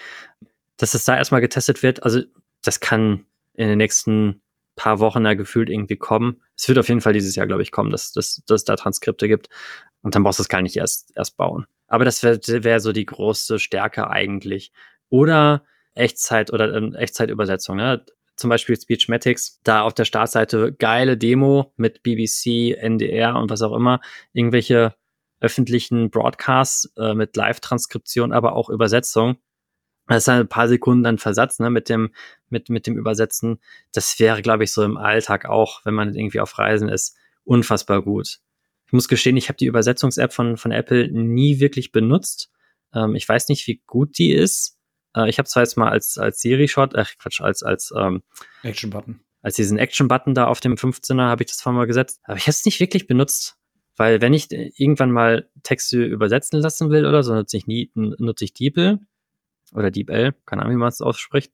[0.78, 2.22] Dass es da erstmal getestet wird, also
[2.62, 4.40] das kann in den nächsten
[4.74, 6.40] paar Wochen da gefühlt irgendwie kommen.
[6.56, 8.76] Es wird auf jeden Fall dieses Jahr, glaube ich, kommen, dass, dass, dass es da
[8.76, 9.50] Transkripte gibt.
[10.00, 11.66] Und dann brauchst du es gar nicht erst, erst bauen.
[11.88, 14.72] Aber das wäre wär so die große Stärke eigentlich.
[15.10, 15.62] Oder
[15.96, 17.76] Echtzeit oder ähm, Echtzeitübersetzung.
[17.76, 18.04] Ne?
[18.36, 23.74] Zum Beispiel Speechmatics, da auf der Startseite geile Demo mit BBC, NDR und was auch
[23.74, 24.00] immer,
[24.32, 24.94] irgendwelche
[25.40, 29.36] öffentlichen Broadcasts äh, mit Live-Transkription, aber auch Übersetzung.
[30.06, 32.12] Das ist ein paar Sekunden dann Versatz ne, mit, dem,
[32.48, 33.58] mit, mit dem Übersetzen.
[33.92, 38.02] Das wäre, glaube ich, so im Alltag auch, wenn man irgendwie auf Reisen ist, unfassbar
[38.02, 38.38] gut.
[38.86, 42.50] Ich muss gestehen, ich habe die Übersetzungs-App von, von Apple nie wirklich benutzt.
[42.94, 44.75] Ähm, ich weiß nicht, wie gut die ist.
[45.16, 48.22] Äh, ich habe zwar jetzt mal als, als Siri-Shot, äh, Quatsch, als, als ähm,
[48.62, 49.20] Action-Button.
[49.42, 52.20] Als diesen Action-Button da auf dem 15er habe ich das vorher mal gesetzt.
[52.24, 53.56] Aber ich habe es nicht wirklich benutzt.
[53.96, 58.44] Weil wenn ich irgendwann mal Texte übersetzen lassen will oder so, nutze ich, nie, nutze
[58.44, 58.98] ich DeepL
[59.72, 61.50] oder DeepL, keine Ahnung, wie man es ausspricht.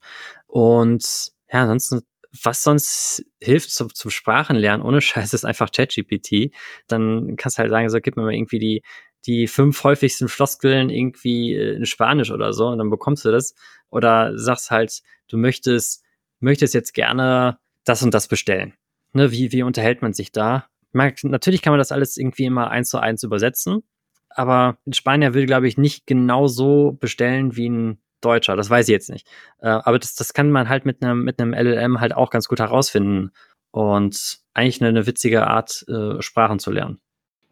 [0.48, 2.00] Und ja, ansonsten,
[2.42, 6.52] was sonst hilft zum, zum Sprachenlernen ohne Scheiß, ist einfach ChatGPT.
[6.88, 8.82] Dann kannst du halt sagen, so, gib mir mal irgendwie die,
[9.26, 13.54] die fünf häufigsten Floskeln irgendwie äh, in Spanisch oder so und dann bekommst du das.
[13.90, 16.02] Oder sagst halt, du möchtest,
[16.40, 18.74] möchtest jetzt gerne das und das bestellen.
[19.12, 20.66] Ne, wie, wie unterhält man sich da?
[20.92, 23.82] Man, natürlich kann man das alles irgendwie immer eins zu eins übersetzen,
[24.30, 28.56] aber ein Spanier will, glaube ich, nicht genau so bestellen wie ein Deutscher.
[28.56, 29.26] Das weiß ich jetzt nicht.
[29.58, 32.48] Äh, aber das, das kann man halt mit einem, mit einem LLM halt auch ganz
[32.48, 33.32] gut herausfinden.
[33.70, 37.00] Und eigentlich eine, eine witzige Art, äh, Sprachen zu lernen.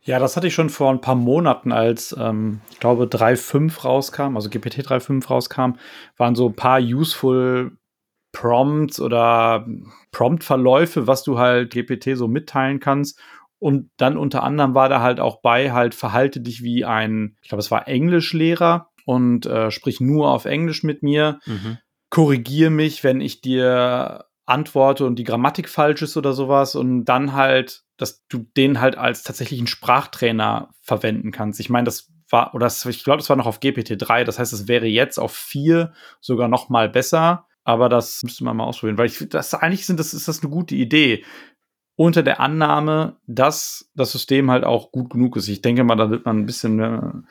[0.02, 4.36] Ja, das hatte ich schon vor ein paar Monaten, als ähm, ich glaube 3.5 rauskam,
[4.36, 5.72] also GPT 3.5 rauskam,
[6.16, 7.76] waren so ein paar useful
[8.32, 9.66] Prompts oder
[10.12, 13.18] Prompt-Verläufe, was du halt GPT so mitteilen kannst.
[13.58, 17.48] Und dann unter anderem war da halt auch bei, halt verhalte dich wie ein, ich
[17.48, 21.40] glaube, es war Englischlehrer und äh, sprich nur auf Englisch mit mir.
[21.44, 21.78] Mhm.
[22.08, 26.74] Korrigier mich, wenn ich dir antworte und die Grammatik falsch ist oder sowas.
[26.74, 31.60] Und dann halt dass du den halt als tatsächlichen Sprachtrainer verwenden kannst.
[31.60, 34.52] Ich meine, das war, oder das, ich glaube, das war noch auf GPT-3, das heißt,
[34.52, 38.98] es wäre jetzt auf 4 sogar noch mal besser, aber das müsste man mal ausprobieren,
[38.98, 41.24] weil ich das eigentlich sind, das ist das eine gute Idee.
[41.96, 45.48] Unter der Annahme, dass das System halt auch gut genug ist.
[45.48, 47.26] Ich denke mal, da wird man ein bisschen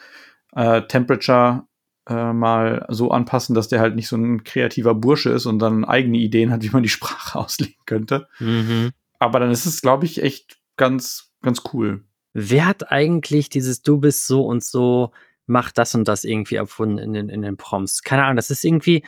[0.53, 1.63] äh, äh Temperature
[2.08, 5.86] äh, mal so anpassen, dass der halt nicht so ein kreativer Bursche ist und dann
[5.86, 8.27] eigene Ideen hat, wie man die Sprache auslegen könnte.
[8.39, 8.91] Mhm.
[9.17, 12.04] Aber dann ist es, glaube ich, echt ganz, ganz cool.
[12.34, 15.12] Wer hat eigentlich dieses Du bist so und so,
[15.46, 18.02] mach das und das irgendwie erfunden in den, in den Prompts?
[18.02, 19.04] Keine Ahnung, das ist irgendwie,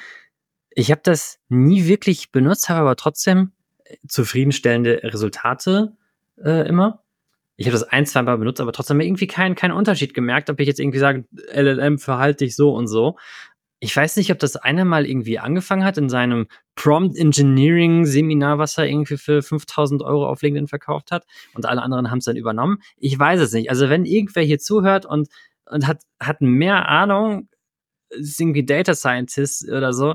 [0.70, 3.52] ich habe das nie wirklich benutzt, habe aber trotzdem
[3.86, 5.96] äh, zufriedenstellende Resultate
[6.44, 7.04] äh, immer.
[7.56, 10.60] Ich habe das ein, zwei Mal benutzt, aber trotzdem irgendwie keinen keinen Unterschied gemerkt, ob
[10.60, 13.18] ich jetzt irgendwie sage, LLM verhalte dich so und so
[13.84, 18.60] ich weiß nicht, ob das eine mal irgendwie angefangen hat in seinem Prompt Engineering Seminar,
[18.60, 22.26] was er irgendwie für 5000 Euro auf LinkedIn verkauft hat und alle anderen haben es
[22.26, 22.78] dann übernommen.
[22.98, 23.72] Ich weiß es nicht.
[23.72, 25.30] Also wenn irgendwer hier zuhört und,
[25.66, 27.50] und hat, hat mehr Ahnung,
[28.10, 30.14] ist irgendwie Data Scientist oder so,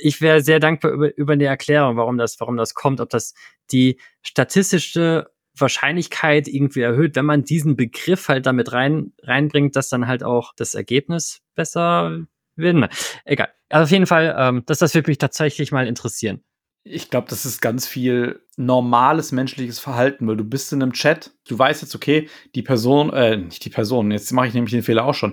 [0.00, 3.34] ich wäre sehr dankbar über, über eine Erklärung, warum das, warum das kommt, ob das
[3.72, 10.06] die statistische Wahrscheinlichkeit irgendwie erhöht, wenn man diesen Begriff halt damit rein, reinbringt, dass dann
[10.06, 12.86] halt auch das Ergebnis besser werden
[13.24, 13.48] Egal.
[13.68, 16.42] Also auf jeden Fall, ähm, das, das würde mich tatsächlich mal interessieren.
[16.84, 21.32] Ich glaube, das ist ganz viel normales menschliches Verhalten, weil du bist in einem Chat,
[21.46, 24.82] du weißt jetzt, okay, die Person, äh, nicht die Person, jetzt mache ich nämlich den
[24.82, 25.32] Fehler auch schon.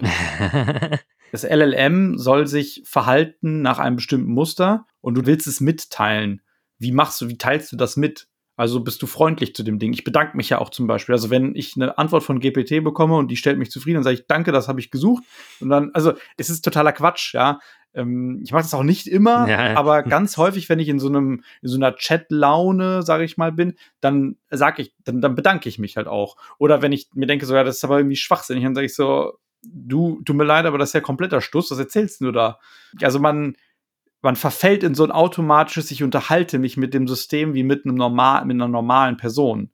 [1.31, 6.41] das LLM soll sich verhalten nach einem bestimmten Muster und du willst es mitteilen.
[6.77, 8.28] Wie machst du, wie teilst du das mit?
[8.59, 9.93] Also bist du freundlich zu dem Ding.
[9.93, 11.15] Ich bedanke mich ja auch zum Beispiel.
[11.15, 14.15] Also wenn ich eine Antwort von GPT bekomme und die stellt mich zufrieden, dann sage
[14.15, 15.23] ich, danke, das habe ich gesucht.
[15.61, 17.59] Und dann, also es ist totaler Quatsch, ja.
[17.93, 19.77] Ähm, ich mache das auch nicht immer, ja.
[19.77, 23.53] aber ganz häufig, wenn ich in so einem, in so einer Chat-Laune, sage ich mal,
[23.53, 26.35] bin, dann sage ich, dann, dann bedanke ich mich halt auch.
[26.57, 28.93] Oder wenn ich mir denke, so, ja, das ist aber irgendwie schwachsinnig, dann sage ich
[28.93, 32.59] so, du, tut mir leid, aber das ist ja kompletter Stuss, was erzählst du da?
[33.01, 33.55] Also man,
[34.21, 37.95] man verfällt in so ein automatisches, ich unterhalte mich mit dem System wie mit einem
[37.95, 39.71] normal, mit einer normalen Person.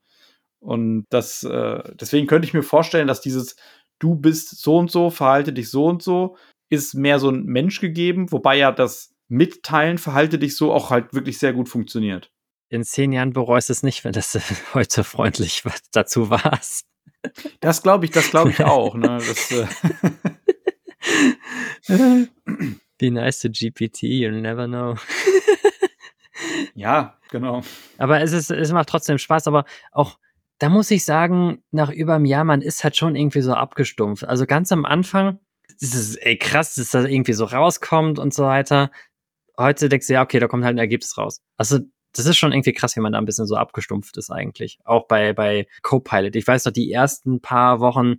[0.60, 3.56] Und das, äh, deswegen könnte ich mir vorstellen, dass dieses
[4.00, 6.36] Du bist so und so, verhalte dich so und so,
[6.70, 11.14] ist mehr so ein Mensch gegeben, wobei ja das Mitteilen, verhalte dich so auch halt
[11.14, 12.32] wirklich sehr gut funktioniert.
[12.70, 14.38] In zehn Jahren bereust es nicht, wenn das
[14.74, 16.86] heute freundlich dazu warst.
[17.60, 18.96] Das glaube ich, das glaube ich auch.
[18.96, 19.20] Ne?
[19.20, 19.68] Das, äh
[22.98, 24.96] Be nice to GPT, you'll never know.
[26.76, 27.62] ja, genau.
[27.98, 30.18] Aber es, ist, es macht trotzdem Spaß, aber auch
[30.60, 34.24] da muss ich sagen, nach über einem Jahr, man ist halt schon irgendwie so abgestumpft.
[34.26, 35.40] Also ganz am Anfang,
[35.80, 38.92] ist es ey, krass, dass das irgendwie so rauskommt und so weiter.
[39.58, 41.42] Heute denkst du, ja, okay, da kommt halt ein Ergebnis raus.
[41.58, 41.80] Also
[42.14, 44.80] das ist schon irgendwie krass, wie man da ein bisschen so abgestumpft ist eigentlich.
[44.86, 46.36] Auch bei, bei Copilot.
[46.36, 48.16] Ich weiß noch, die ersten paar Wochen,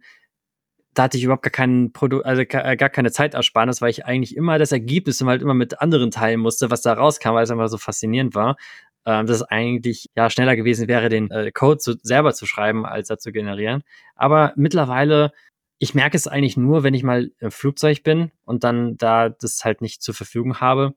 [0.97, 4.59] da hatte ich überhaupt gar keinen Produ also gar keine Zeitersparnis, weil ich eigentlich immer
[4.59, 7.79] das Ergebnis halt immer mit anderen teilen musste, was da rauskam, weil es einfach so
[7.79, 8.57] faszinierend war.
[9.05, 12.85] Ähm, dass es eigentlich ja schneller gewesen wäre, den äh, Code zu, selber zu schreiben,
[12.87, 13.83] als er zu generieren.
[14.17, 15.33] Aber mittlerweile,
[15.79, 19.65] ich merke es eigentlich nur, wenn ich mal im Flugzeug bin und dann da das
[19.65, 20.95] halt nicht zur Verfügung habe,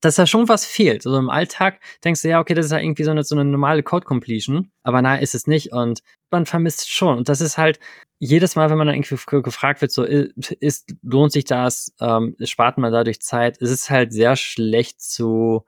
[0.00, 1.06] dass da schon was fehlt.
[1.06, 3.44] Also im Alltag denkst du, ja, okay, das ist ja irgendwie so eine, so eine
[3.44, 7.18] normale Code-Completion, aber nein, ist es nicht und man vermisst schon.
[7.18, 7.78] Und das ist halt
[8.18, 12.78] jedes Mal, wenn man dann irgendwie gefragt wird, so, ist, lohnt sich das, ähm, spart
[12.78, 15.64] man dadurch Zeit, es ist halt sehr schlecht zu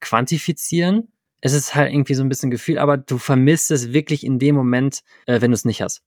[0.00, 1.12] quantifizieren.
[1.40, 4.54] Es ist halt irgendwie so ein bisschen Gefühl, aber du vermisst es wirklich in dem
[4.54, 6.02] Moment, äh, wenn du es nicht hast.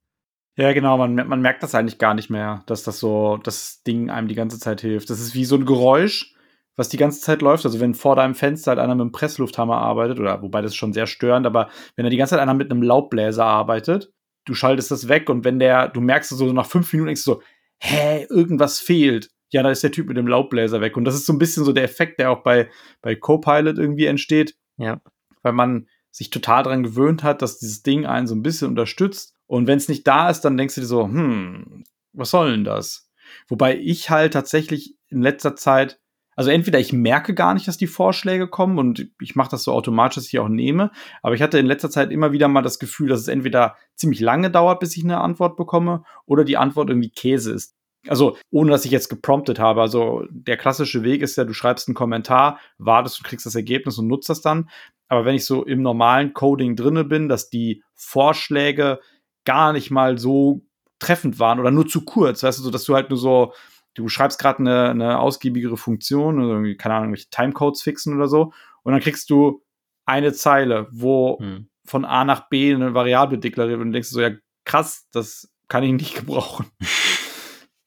[0.57, 4.09] Ja, genau, man, man merkt das eigentlich gar nicht mehr, dass das so, das Ding
[4.09, 5.09] einem die ganze Zeit hilft.
[5.11, 6.33] Das ist wie so ein Geräusch,
[6.77, 7.65] was die ganze Zeit läuft.
[7.65, 10.77] Also wenn vor deinem Fenster halt einer mit einem Presslufthammer arbeitet, oder wobei das ist
[10.77, 14.13] schon sehr störend, aber wenn da die ganze Zeit einer mit einem Laubbläser arbeitet,
[14.45, 17.33] du schaltest das weg und wenn der, du merkst so nach fünf Minuten denkst du
[17.33, 17.41] so,
[17.79, 19.29] hä, irgendwas fehlt.
[19.49, 20.97] Ja, da ist der Typ mit dem Laubbläser weg.
[20.97, 22.69] Und das ist so ein bisschen so der Effekt, der auch bei,
[23.01, 24.55] bei Copilot irgendwie entsteht.
[24.77, 25.01] Ja.
[25.41, 29.35] Weil man sich total daran gewöhnt hat, dass dieses Ding einen so ein bisschen unterstützt.
[29.45, 32.65] Und wenn es nicht da ist, dann denkst du dir so, hm, was soll denn
[32.65, 33.09] das?
[33.47, 35.99] Wobei ich halt tatsächlich in letzter Zeit
[36.38, 39.73] also entweder ich merke gar nicht, dass die Vorschläge kommen und ich mache das so
[39.73, 40.91] automatisch, dass ich auch nehme.
[41.23, 44.19] Aber ich hatte in letzter Zeit immer wieder mal das Gefühl, dass es entweder ziemlich
[44.19, 47.76] lange dauert, bis ich eine Antwort bekomme, oder die Antwort irgendwie Käse ist.
[48.08, 49.82] Also ohne dass ich jetzt gepromptet habe.
[49.82, 53.97] Also der klassische Weg ist ja, du schreibst einen Kommentar, wartest und kriegst das Ergebnis
[53.97, 54.69] und nutzt das dann.
[55.08, 59.00] Aber wenn ich so im normalen Coding drinne bin, dass die Vorschläge
[59.43, 60.62] gar nicht mal so
[61.00, 63.54] treffend waren oder nur zu kurz, weißt du, so dass du halt nur so
[63.97, 68.27] du schreibst gerade eine, eine ausgiebigere Funktion, oder irgendwie, keine Ahnung, welche Timecodes fixen oder
[68.27, 69.63] so, und dann kriegst du
[70.05, 71.69] eine Zeile, wo hm.
[71.86, 74.31] von A nach B eine Variable deklariert und denkst so, ja,
[74.65, 76.67] krass, das kann ich nicht gebrauchen.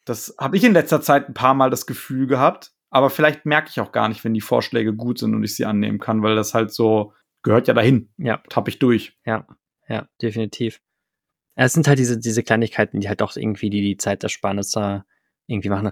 [0.05, 3.69] das habe ich in letzter Zeit ein paar Mal das Gefühl gehabt, aber vielleicht merke
[3.71, 6.35] ich auch gar nicht, wenn die Vorschläge gut sind und ich sie annehmen kann, weil
[6.35, 8.13] das halt so gehört ja dahin.
[8.19, 8.43] Ja.
[8.53, 9.17] Hab ich durch.
[9.25, 9.47] Ja,
[9.89, 10.81] ja, definitiv.
[11.55, 15.05] Es sind halt diese, diese Kleinigkeiten, die halt auch irgendwie die, die Zeitersparnis da
[15.51, 15.91] irgendwie machen.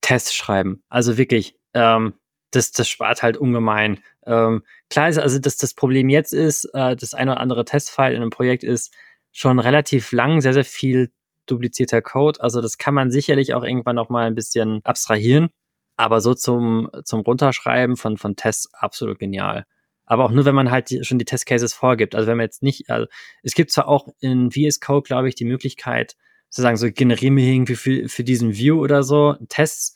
[0.00, 0.82] Tests schreiben.
[0.88, 2.14] Also wirklich, ähm,
[2.50, 3.98] das, das spart halt ungemein.
[4.26, 8.14] Ähm, klar ist also, dass das Problem jetzt ist, äh, das eine oder andere Testfile
[8.14, 8.94] in einem Projekt ist
[9.32, 11.12] schon relativ lang, sehr, sehr viel
[11.46, 12.40] duplizierter Code.
[12.40, 15.50] Also das kann man sicherlich auch irgendwann noch mal ein bisschen abstrahieren.
[15.96, 19.64] Aber so zum, zum Runterschreiben von, von Tests absolut genial.
[20.06, 22.14] Aber auch nur, wenn man halt die, schon die Testcases vorgibt.
[22.14, 23.06] Also wenn man jetzt nicht, also
[23.42, 26.16] es gibt zwar auch in VS Code, glaube ich, die Möglichkeit,
[26.50, 29.94] zu sagen, so generiere mir irgendwie für, für diesen View oder so Tests,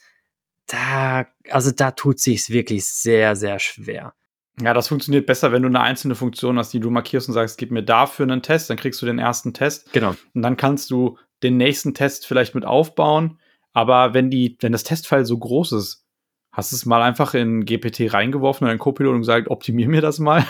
[0.66, 4.14] da, also da tut sich's wirklich sehr, sehr schwer.
[4.60, 7.56] Ja, das funktioniert besser, wenn du eine einzelne Funktion hast, die du markierst und sagst,
[7.58, 9.92] gib mir dafür einen Test, dann kriegst du den ersten Test.
[9.92, 10.14] Genau.
[10.34, 13.38] Und dann kannst du den nächsten Test vielleicht mit aufbauen.
[13.72, 16.04] Aber wenn die, wenn das Testfile so groß ist,
[16.52, 20.02] hast du es mal einfach in GPT reingeworfen oder in Copilot und gesagt, optimier mir
[20.02, 20.46] das mal.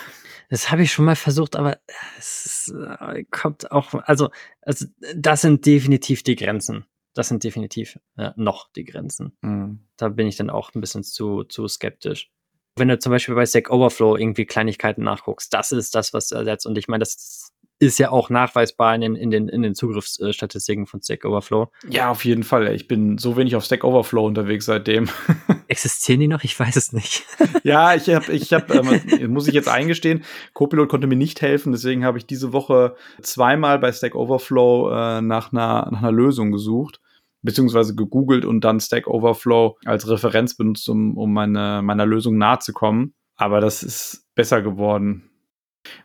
[0.48, 1.78] Das habe ich schon mal versucht, aber
[2.18, 6.85] es äh, kommt auch, also, also das sind definitiv die Grenzen.
[7.14, 9.37] Das sind definitiv äh, noch die Grenzen.
[9.42, 9.81] Mhm.
[9.96, 12.31] Da bin ich dann auch ein bisschen zu, zu skeptisch.
[12.76, 16.66] Wenn du zum Beispiel bei Stack Overflow irgendwie Kleinigkeiten nachguckst, das ist das, was ersetzt.
[16.66, 20.86] Und ich meine, das ist ja auch nachweisbar in den, in den, in den Zugriffsstatistiken
[20.86, 21.68] von Stack Overflow.
[21.88, 22.72] Ja, auf jeden Fall.
[22.74, 25.08] Ich bin so wenig auf Stack Overflow unterwegs seitdem.
[25.66, 26.44] Existieren die noch?
[26.44, 27.24] Ich weiß es nicht.
[27.64, 30.22] ja, ich habe, ich habe, ähm, muss ich jetzt eingestehen,
[30.54, 35.20] Copilot konnte mir nicht helfen, deswegen habe ich diese Woche zweimal bei Stack Overflow äh,
[35.20, 37.00] nach, einer, nach einer Lösung gesucht
[37.44, 42.60] beziehungsweise gegoogelt und dann Stack Overflow als Referenz benutzt, um, um meine, meiner Lösung nahe
[42.60, 43.14] zu kommen.
[43.34, 45.31] Aber das ist besser geworden.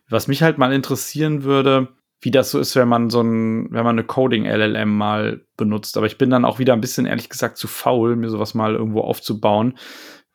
[0.10, 1.90] Was mich halt mal interessieren würde,
[2.22, 5.98] wie das so ist, wenn man so ein, wenn man eine Coding-LLM mal benutzt.
[5.98, 8.74] Aber ich bin dann auch wieder ein bisschen, ehrlich gesagt, zu faul, mir sowas mal
[8.74, 9.78] irgendwo aufzubauen,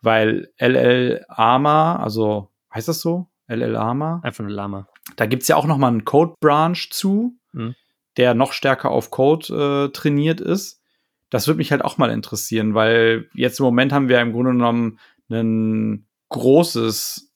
[0.01, 3.29] weil LL Arma, also heißt das so?
[3.49, 4.21] LL Arma?
[4.23, 4.89] Einfach eine Lama.
[5.17, 7.75] Da gibt es ja auch noch mal einen Code-Branch zu, mhm.
[8.17, 10.81] der noch stärker auf Code äh, trainiert ist.
[11.31, 14.53] Das würde mich halt auch mal interessieren, weil jetzt im Moment haben wir im Grunde
[14.53, 14.99] genommen
[15.31, 17.32] ein großes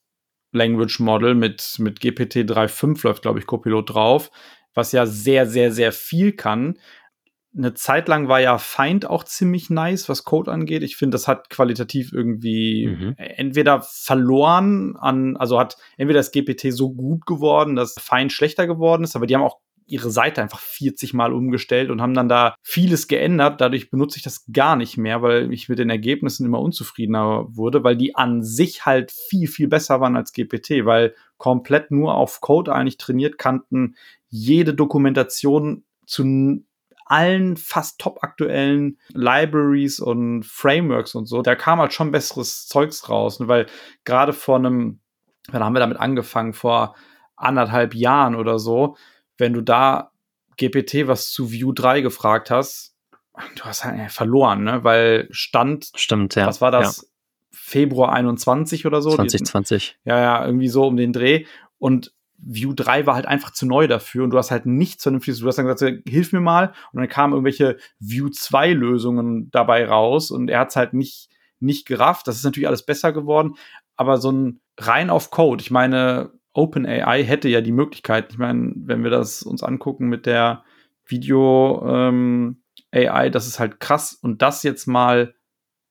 [0.57, 4.31] Language Model mit, mit GPT 3.5 läuft, glaube ich, Copilot drauf,
[4.75, 6.79] was ja sehr, sehr, sehr viel kann.
[7.57, 10.83] Eine Zeit lang war ja Find auch ziemlich nice, was Code angeht.
[10.83, 13.15] Ich finde, das hat qualitativ irgendwie mhm.
[13.17, 19.05] entweder verloren an, also hat entweder das GPT so gut geworden, dass Find schlechter geworden
[19.05, 22.57] ist, aber die haben auch ihre Seite einfach 40 Mal umgestellt und haben dann da
[22.63, 23.61] vieles geändert.
[23.61, 27.85] Dadurch benutze ich das gar nicht mehr, weil ich mit den Ergebnissen immer unzufriedener wurde,
[27.85, 32.41] weil die an sich halt viel, viel besser waren als GPT, weil komplett nur auf
[32.41, 33.95] Code eigentlich trainiert kannten,
[34.29, 36.65] jede Dokumentation zu
[37.07, 43.09] allen fast top aktuellen Libraries und Frameworks und so, da kam halt schon besseres Zeugs
[43.09, 43.47] raus, ne?
[43.47, 43.67] weil
[44.05, 45.01] gerade vor einem,
[45.49, 46.97] wann haben wir damit angefangen, vor
[47.37, 48.97] anderthalb Jahren oder so,
[49.39, 50.11] wenn du da
[50.57, 52.95] GPT was zu View 3 gefragt hast,
[53.57, 54.85] du hast halt verloren, ne?
[54.85, 56.47] Weil Stand, Stimmt, ja.
[56.47, 56.99] Was war das?
[56.99, 57.09] Ja.
[57.53, 59.15] Februar 21 oder so?
[59.15, 59.99] 2020.
[60.05, 61.47] Die, ja, ja, irgendwie so um den Dreh.
[61.79, 65.41] Und View 3 war halt einfach zu neu dafür und du hast halt nichts vernünftiges.
[65.41, 66.73] Du hast dann gesagt, hilf mir mal.
[66.93, 71.29] Und dann kamen irgendwelche View 2 Lösungen dabei raus und er hat es halt nicht,
[71.59, 72.29] nicht gerafft.
[72.29, 73.55] Das ist natürlich alles besser geworden.
[73.97, 78.73] Aber so ein rein auf Code, ich meine, OpenAI hätte ja die Möglichkeit, ich meine,
[78.77, 80.65] wenn wir das uns angucken mit der
[81.05, 84.15] Video ähm, AI, das ist halt krass.
[84.15, 85.35] Und das jetzt mal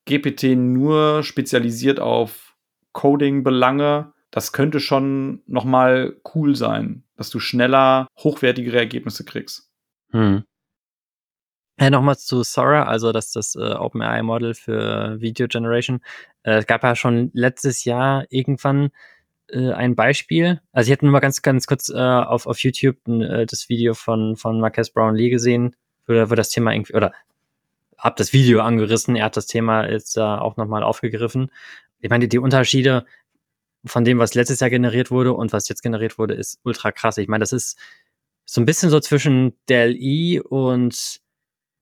[0.05, 2.55] GPT nur spezialisiert auf
[2.93, 9.71] Coding-Belange, das könnte schon noch mal cool sein, dass du schneller hochwertigere Ergebnisse kriegst.
[10.11, 10.43] Hm.
[11.79, 15.99] Ja, nochmal zu Sora, also das das äh, OpenAI-Model für Video Generation.
[16.43, 18.91] Äh, es gab ja schon letztes Jahr irgendwann
[19.49, 20.61] äh, ein Beispiel.
[20.71, 23.93] Also ich hätte nur mal ganz, ganz kurz äh, auf, auf YouTube äh, das Video
[23.93, 25.75] von, von Marques Brownlee gesehen,
[26.07, 27.13] wo, wo das Thema irgendwie, oder
[27.97, 31.51] hab das Video angerissen, er hat das Thema jetzt äh, auch nochmal aufgegriffen.
[31.99, 33.05] Ich meine, die Unterschiede
[33.85, 37.17] von dem, was letztes Jahr generiert wurde und was jetzt generiert wurde, ist ultra krass.
[37.17, 37.77] Ich meine, das ist
[38.45, 41.21] so ein bisschen so zwischen DLI und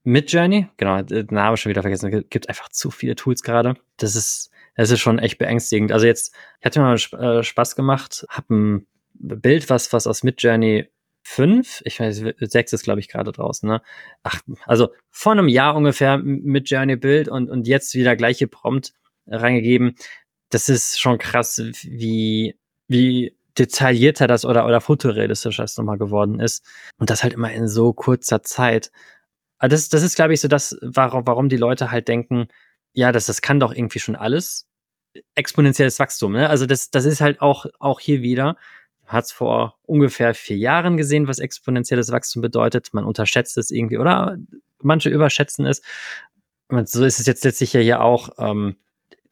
[0.04, 0.68] Midjourney.
[0.76, 2.12] Genau, den Namen schon wieder vergessen.
[2.12, 3.74] Es gibt einfach zu viele Tools gerade.
[3.96, 5.92] Das ist es ist schon echt beängstigend.
[5.92, 10.88] Also jetzt, ich hatte mal äh, Spaß gemacht, habe ein Bild, was, was aus Midjourney
[11.22, 13.80] 5, ich weiß, 6 ist, glaube ich, gerade draußen, ne?
[14.22, 18.92] Ach, also vor einem Jahr ungefähr mit Journey Bild und, und jetzt wieder gleiche Prompt
[19.26, 19.96] reingegeben.
[20.50, 22.58] Das ist schon krass, wie,
[22.88, 26.64] wie detaillierter das oder, oder fotorealistischer das nochmal geworden ist.
[26.98, 28.90] Und das halt immer in so kurzer Zeit.
[29.58, 32.48] Aber das, das ist, glaube ich, so das, warum, warum die Leute halt denken,
[32.94, 34.66] ja, das, das kann doch irgendwie schon alles.
[35.34, 36.48] Exponentielles Wachstum, ne?
[36.48, 38.56] Also das, das ist halt auch, auch hier wieder.
[39.06, 42.94] Hat es vor ungefähr vier Jahren gesehen, was exponentielles Wachstum bedeutet.
[42.94, 44.38] Man unterschätzt es irgendwie, oder
[44.80, 45.82] manche überschätzen es.
[46.68, 48.76] Und so ist es jetzt letztlich ja hier auch, ähm,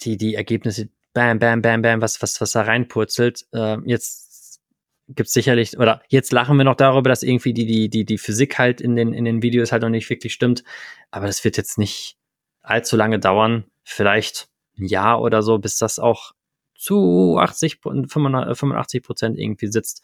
[0.02, 3.46] die, die Ergebnisse, bam, bam, bam, bam, was, was, was da reinpurzelt.
[3.52, 4.60] Äh, jetzt
[5.08, 8.58] gibt's sicherlich, oder jetzt lachen wir noch darüber, dass irgendwie die, die, die, die Physik
[8.58, 10.64] halt in den, in den Videos halt noch nicht wirklich stimmt.
[11.10, 12.16] Aber das wird jetzt nicht,
[12.62, 14.48] allzu lange dauern, vielleicht
[14.78, 16.32] ein Jahr oder so, bis das auch
[16.74, 20.02] zu 80, 85 Prozent irgendwie sitzt.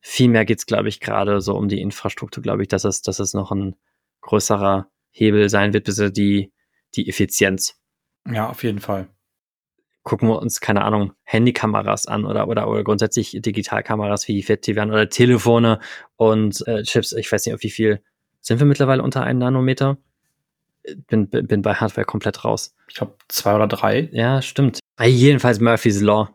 [0.00, 3.34] Vielmehr geht's, glaube ich, gerade so um die Infrastruktur, glaube ich, dass es, dass es
[3.34, 3.76] noch ein
[4.20, 6.52] größerer Hebel sein wird, bis die,
[6.94, 7.80] die Effizienz.
[8.30, 9.08] Ja, auf jeden Fall.
[10.02, 14.74] Gucken wir uns, keine Ahnung, Handykameras an oder, oder, oder grundsätzlich Digitalkameras, wie fett die
[14.74, 15.78] werden oder Telefone
[16.16, 17.12] und äh, Chips.
[17.12, 18.02] Ich weiß nicht, auf wie viel
[18.40, 19.98] sind wir mittlerweile unter einem Nanometer?
[21.08, 22.74] Bin, bin bei Hardware komplett raus.
[22.88, 24.08] Ich glaube zwei oder drei.
[24.12, 24.80] Ja, stimmt.
[25.00, 26.30] Jedenfalls Murphy's Law.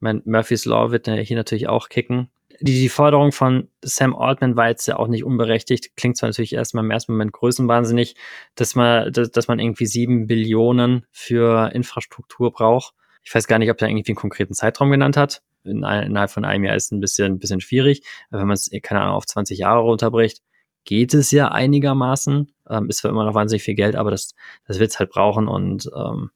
[0.00, 2.30] Mein Murphy's Law wird hier natürlich auch kicken.
[2.60, 5.96] Die, die Forderung von Sam Altman war jetzt ja auch nicht unberechtigt.
[5.96, 8.14] Klingt zwar natürlich erstmal im ersten Moment größenwahnsinnig,
[8.54, 12.94] dass man, dass, dass man irgendwie sieben Billionen für Infrastruktur braucht.
[13.24, 15.42] Ich weiß gar nicht, ob er irgendwie einen konkreten Zeitraum genannt hat.
[15.64, 18.02] in, innerhalb von einem Jahr ist ein bisschen, ein bisschen schwierig.
[18.30, 20.42] Aber wenn man es, keine Ahnung, auf 20 Jahre runterbricht,
[20.84, 22.52] geht es ja einigermaßen.
[22.68, 24.34] Ähm, ist zwar immer noch wahnsinnig viel Geld, aber das,
[24.66, 26.30] das wird es halt brauchen und ähm,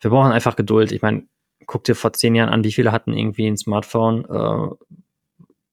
[0.00, 0.92] wir brauchen einfach Geduld.
[0.92, 1.26] Ich meine,
[1.66, 4.24] guck dir vor zehn Jahren an, wie viele hatten irgendwie ein Smartphone.
[4.24, 4.74] Äh,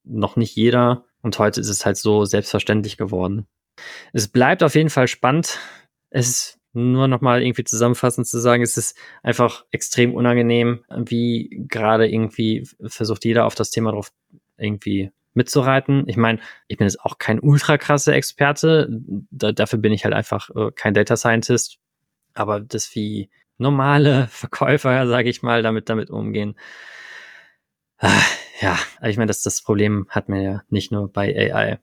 [0.04, 1.04] noch nicht jeder.
[1.22, 3.46] Und heute ist es halt so selbstverständlich geworden.
[4.12, 5.58] Es bleibt auf jeden Fall spannend.
[6.10, 12.08] Es ist nur nochmal irgendwie zusammenfassend zu sagen, es ist einfach extrem unangenehm, wie gerade
[12.08, 14.12] irgendwie versucht jeder auf das Thema drauf
[14.58, 16.04] irgendwie mitzureiten.
[16.08, 18.88] Ich meine, ich bin jetzt auch kein ultra krasser Experte.
[19.30, 21.78] Da, dafür bin ich halt einfach äh, kein Data Scientist.
[22.34, 26.56] Aber das wie normale Verkäufer, sage ich mal, damit damit umgehen.
[27.98, 28.22] Ah,
[28.60, 31.78] ja, ich meine, das, das Problem hat man ja nicht nur bei AI.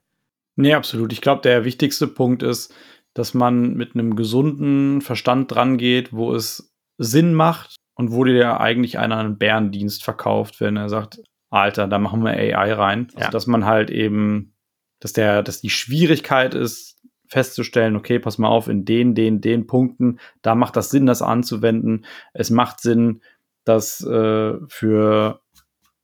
[0.56, 1.12] Nee, absolut.
[1.12, 2.72] Ich glaube, der wichtigste Punkt ist,
[3.14, 8.60] dass man mit einem gesunden Verstand dran geht, wo es Sinn macht und wo dir
[8.60, 11.20] eigentlich einer einen Bärendienst verkauft, wenn er sagt,
[11.54, 13.08] Alter, da machen wir AI rein.
[13.14, 13.30] Also, ja.
[13.30, 14.54] dass man halt eben,
[15.00, 16.94] dass der, dass die Schwierigkeit ist,
[17.28, 21.22] festzustellen, okay, pass mal auf, in den, den, den Punkten, da macht das Sinn, das
[21.22, 22.04] anzuwenden.
[22.32, 23.22] Es macht Sinn,
[23.64, 25.40] das äh, für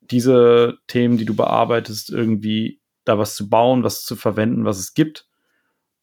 [0.00, 4.94] diese Themen, die du bearbeitest, irgendwie da was zu bauen, was zu verwenden, was es
[4.94, 5.28] gibt.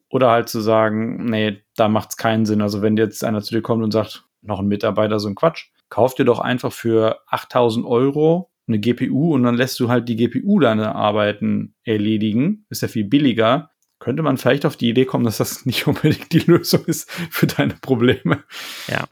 [0.09, 2.61] Oder halt zu sagen, nee, da macht es keinen Sinn.
[2.61, 5.71] Also wenn jetzt einer zu dir kommt und sagt, noch ein Mitarbeiter, so ein Quatsch,
[5.89, 10.15] kauf dir doch einfach für 8000 Euro eine GPU und dann lässt du halt die
[10.15, 12.65] GPU deine Arbeiten erledigen.
[12.69, 13.71] Ist ja viel billiger.
[13.99, 17.47] Könnte man vielleicht auf die Idee kommen, dass das nicht unbedingt die Lösung ist für
[17.47, 18.43] deine Probleme.
[18.87, 19.05] Ja.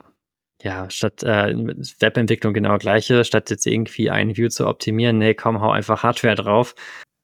[0.62, 1.53] Ja, statt äh,
[1.99, 6.34] Webentwicklung genau gleiche, statt jetzt irgendwie ein View zu optimieren, nee, komm, hau einfach Hardware
[6.34, 6.74] drauf.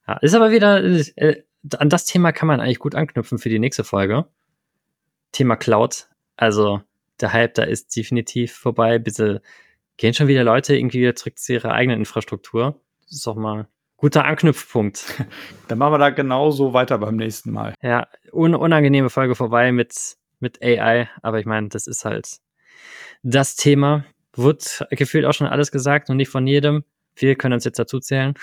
[0.08, 1.42] Ja, ist aber wieder, äh,
[1.76, 4.26] an das Thema kann man eigentlich gut anknüpfen für die nächste Folge.
[5.32, 6.08] Thema Cloud.
[6.36, 6.82] Also,
[7.20, 9.00] der Hype da ist definitiv vorbei.
[9.00, 9.42] Bitte
[10.02, 12.82] gehen schon wieder Leute irgendwie wieder zurück zu ihrer eigenen Infrastruktur.
[13.04, 15.24] Das ist doch mal guter Anknüpfpunkt.
[15.68, 17.76] Dann machen wir da genauso weiter beim nächsten Mal.
[17.84, 22.40] Ja, un unangenehme Folge vorbei mit, mit AI, aber ich meine, das ist halt
[23.22, 24.04] das Thema.
[24.34, 26.84] Wird gefühlt auch schon alles gesagt und nicht von jedem.
[27.16, 28.34] Wir können uns jetzt dazu zählen.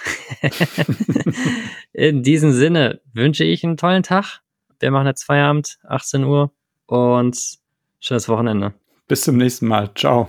[1.92, 4.42] In diesem Sinne wünsche ich einen tollen Tag.
[4.78, 6.52] Wir machen jetzt Feierabend, 18 Uhr
[6.86, 7.58] und
[7.98, 8.74] schönes Wochenende.
[9.08, 9.90] Bis zum nächsten Mal.
[9.96, 10.28] Ciao.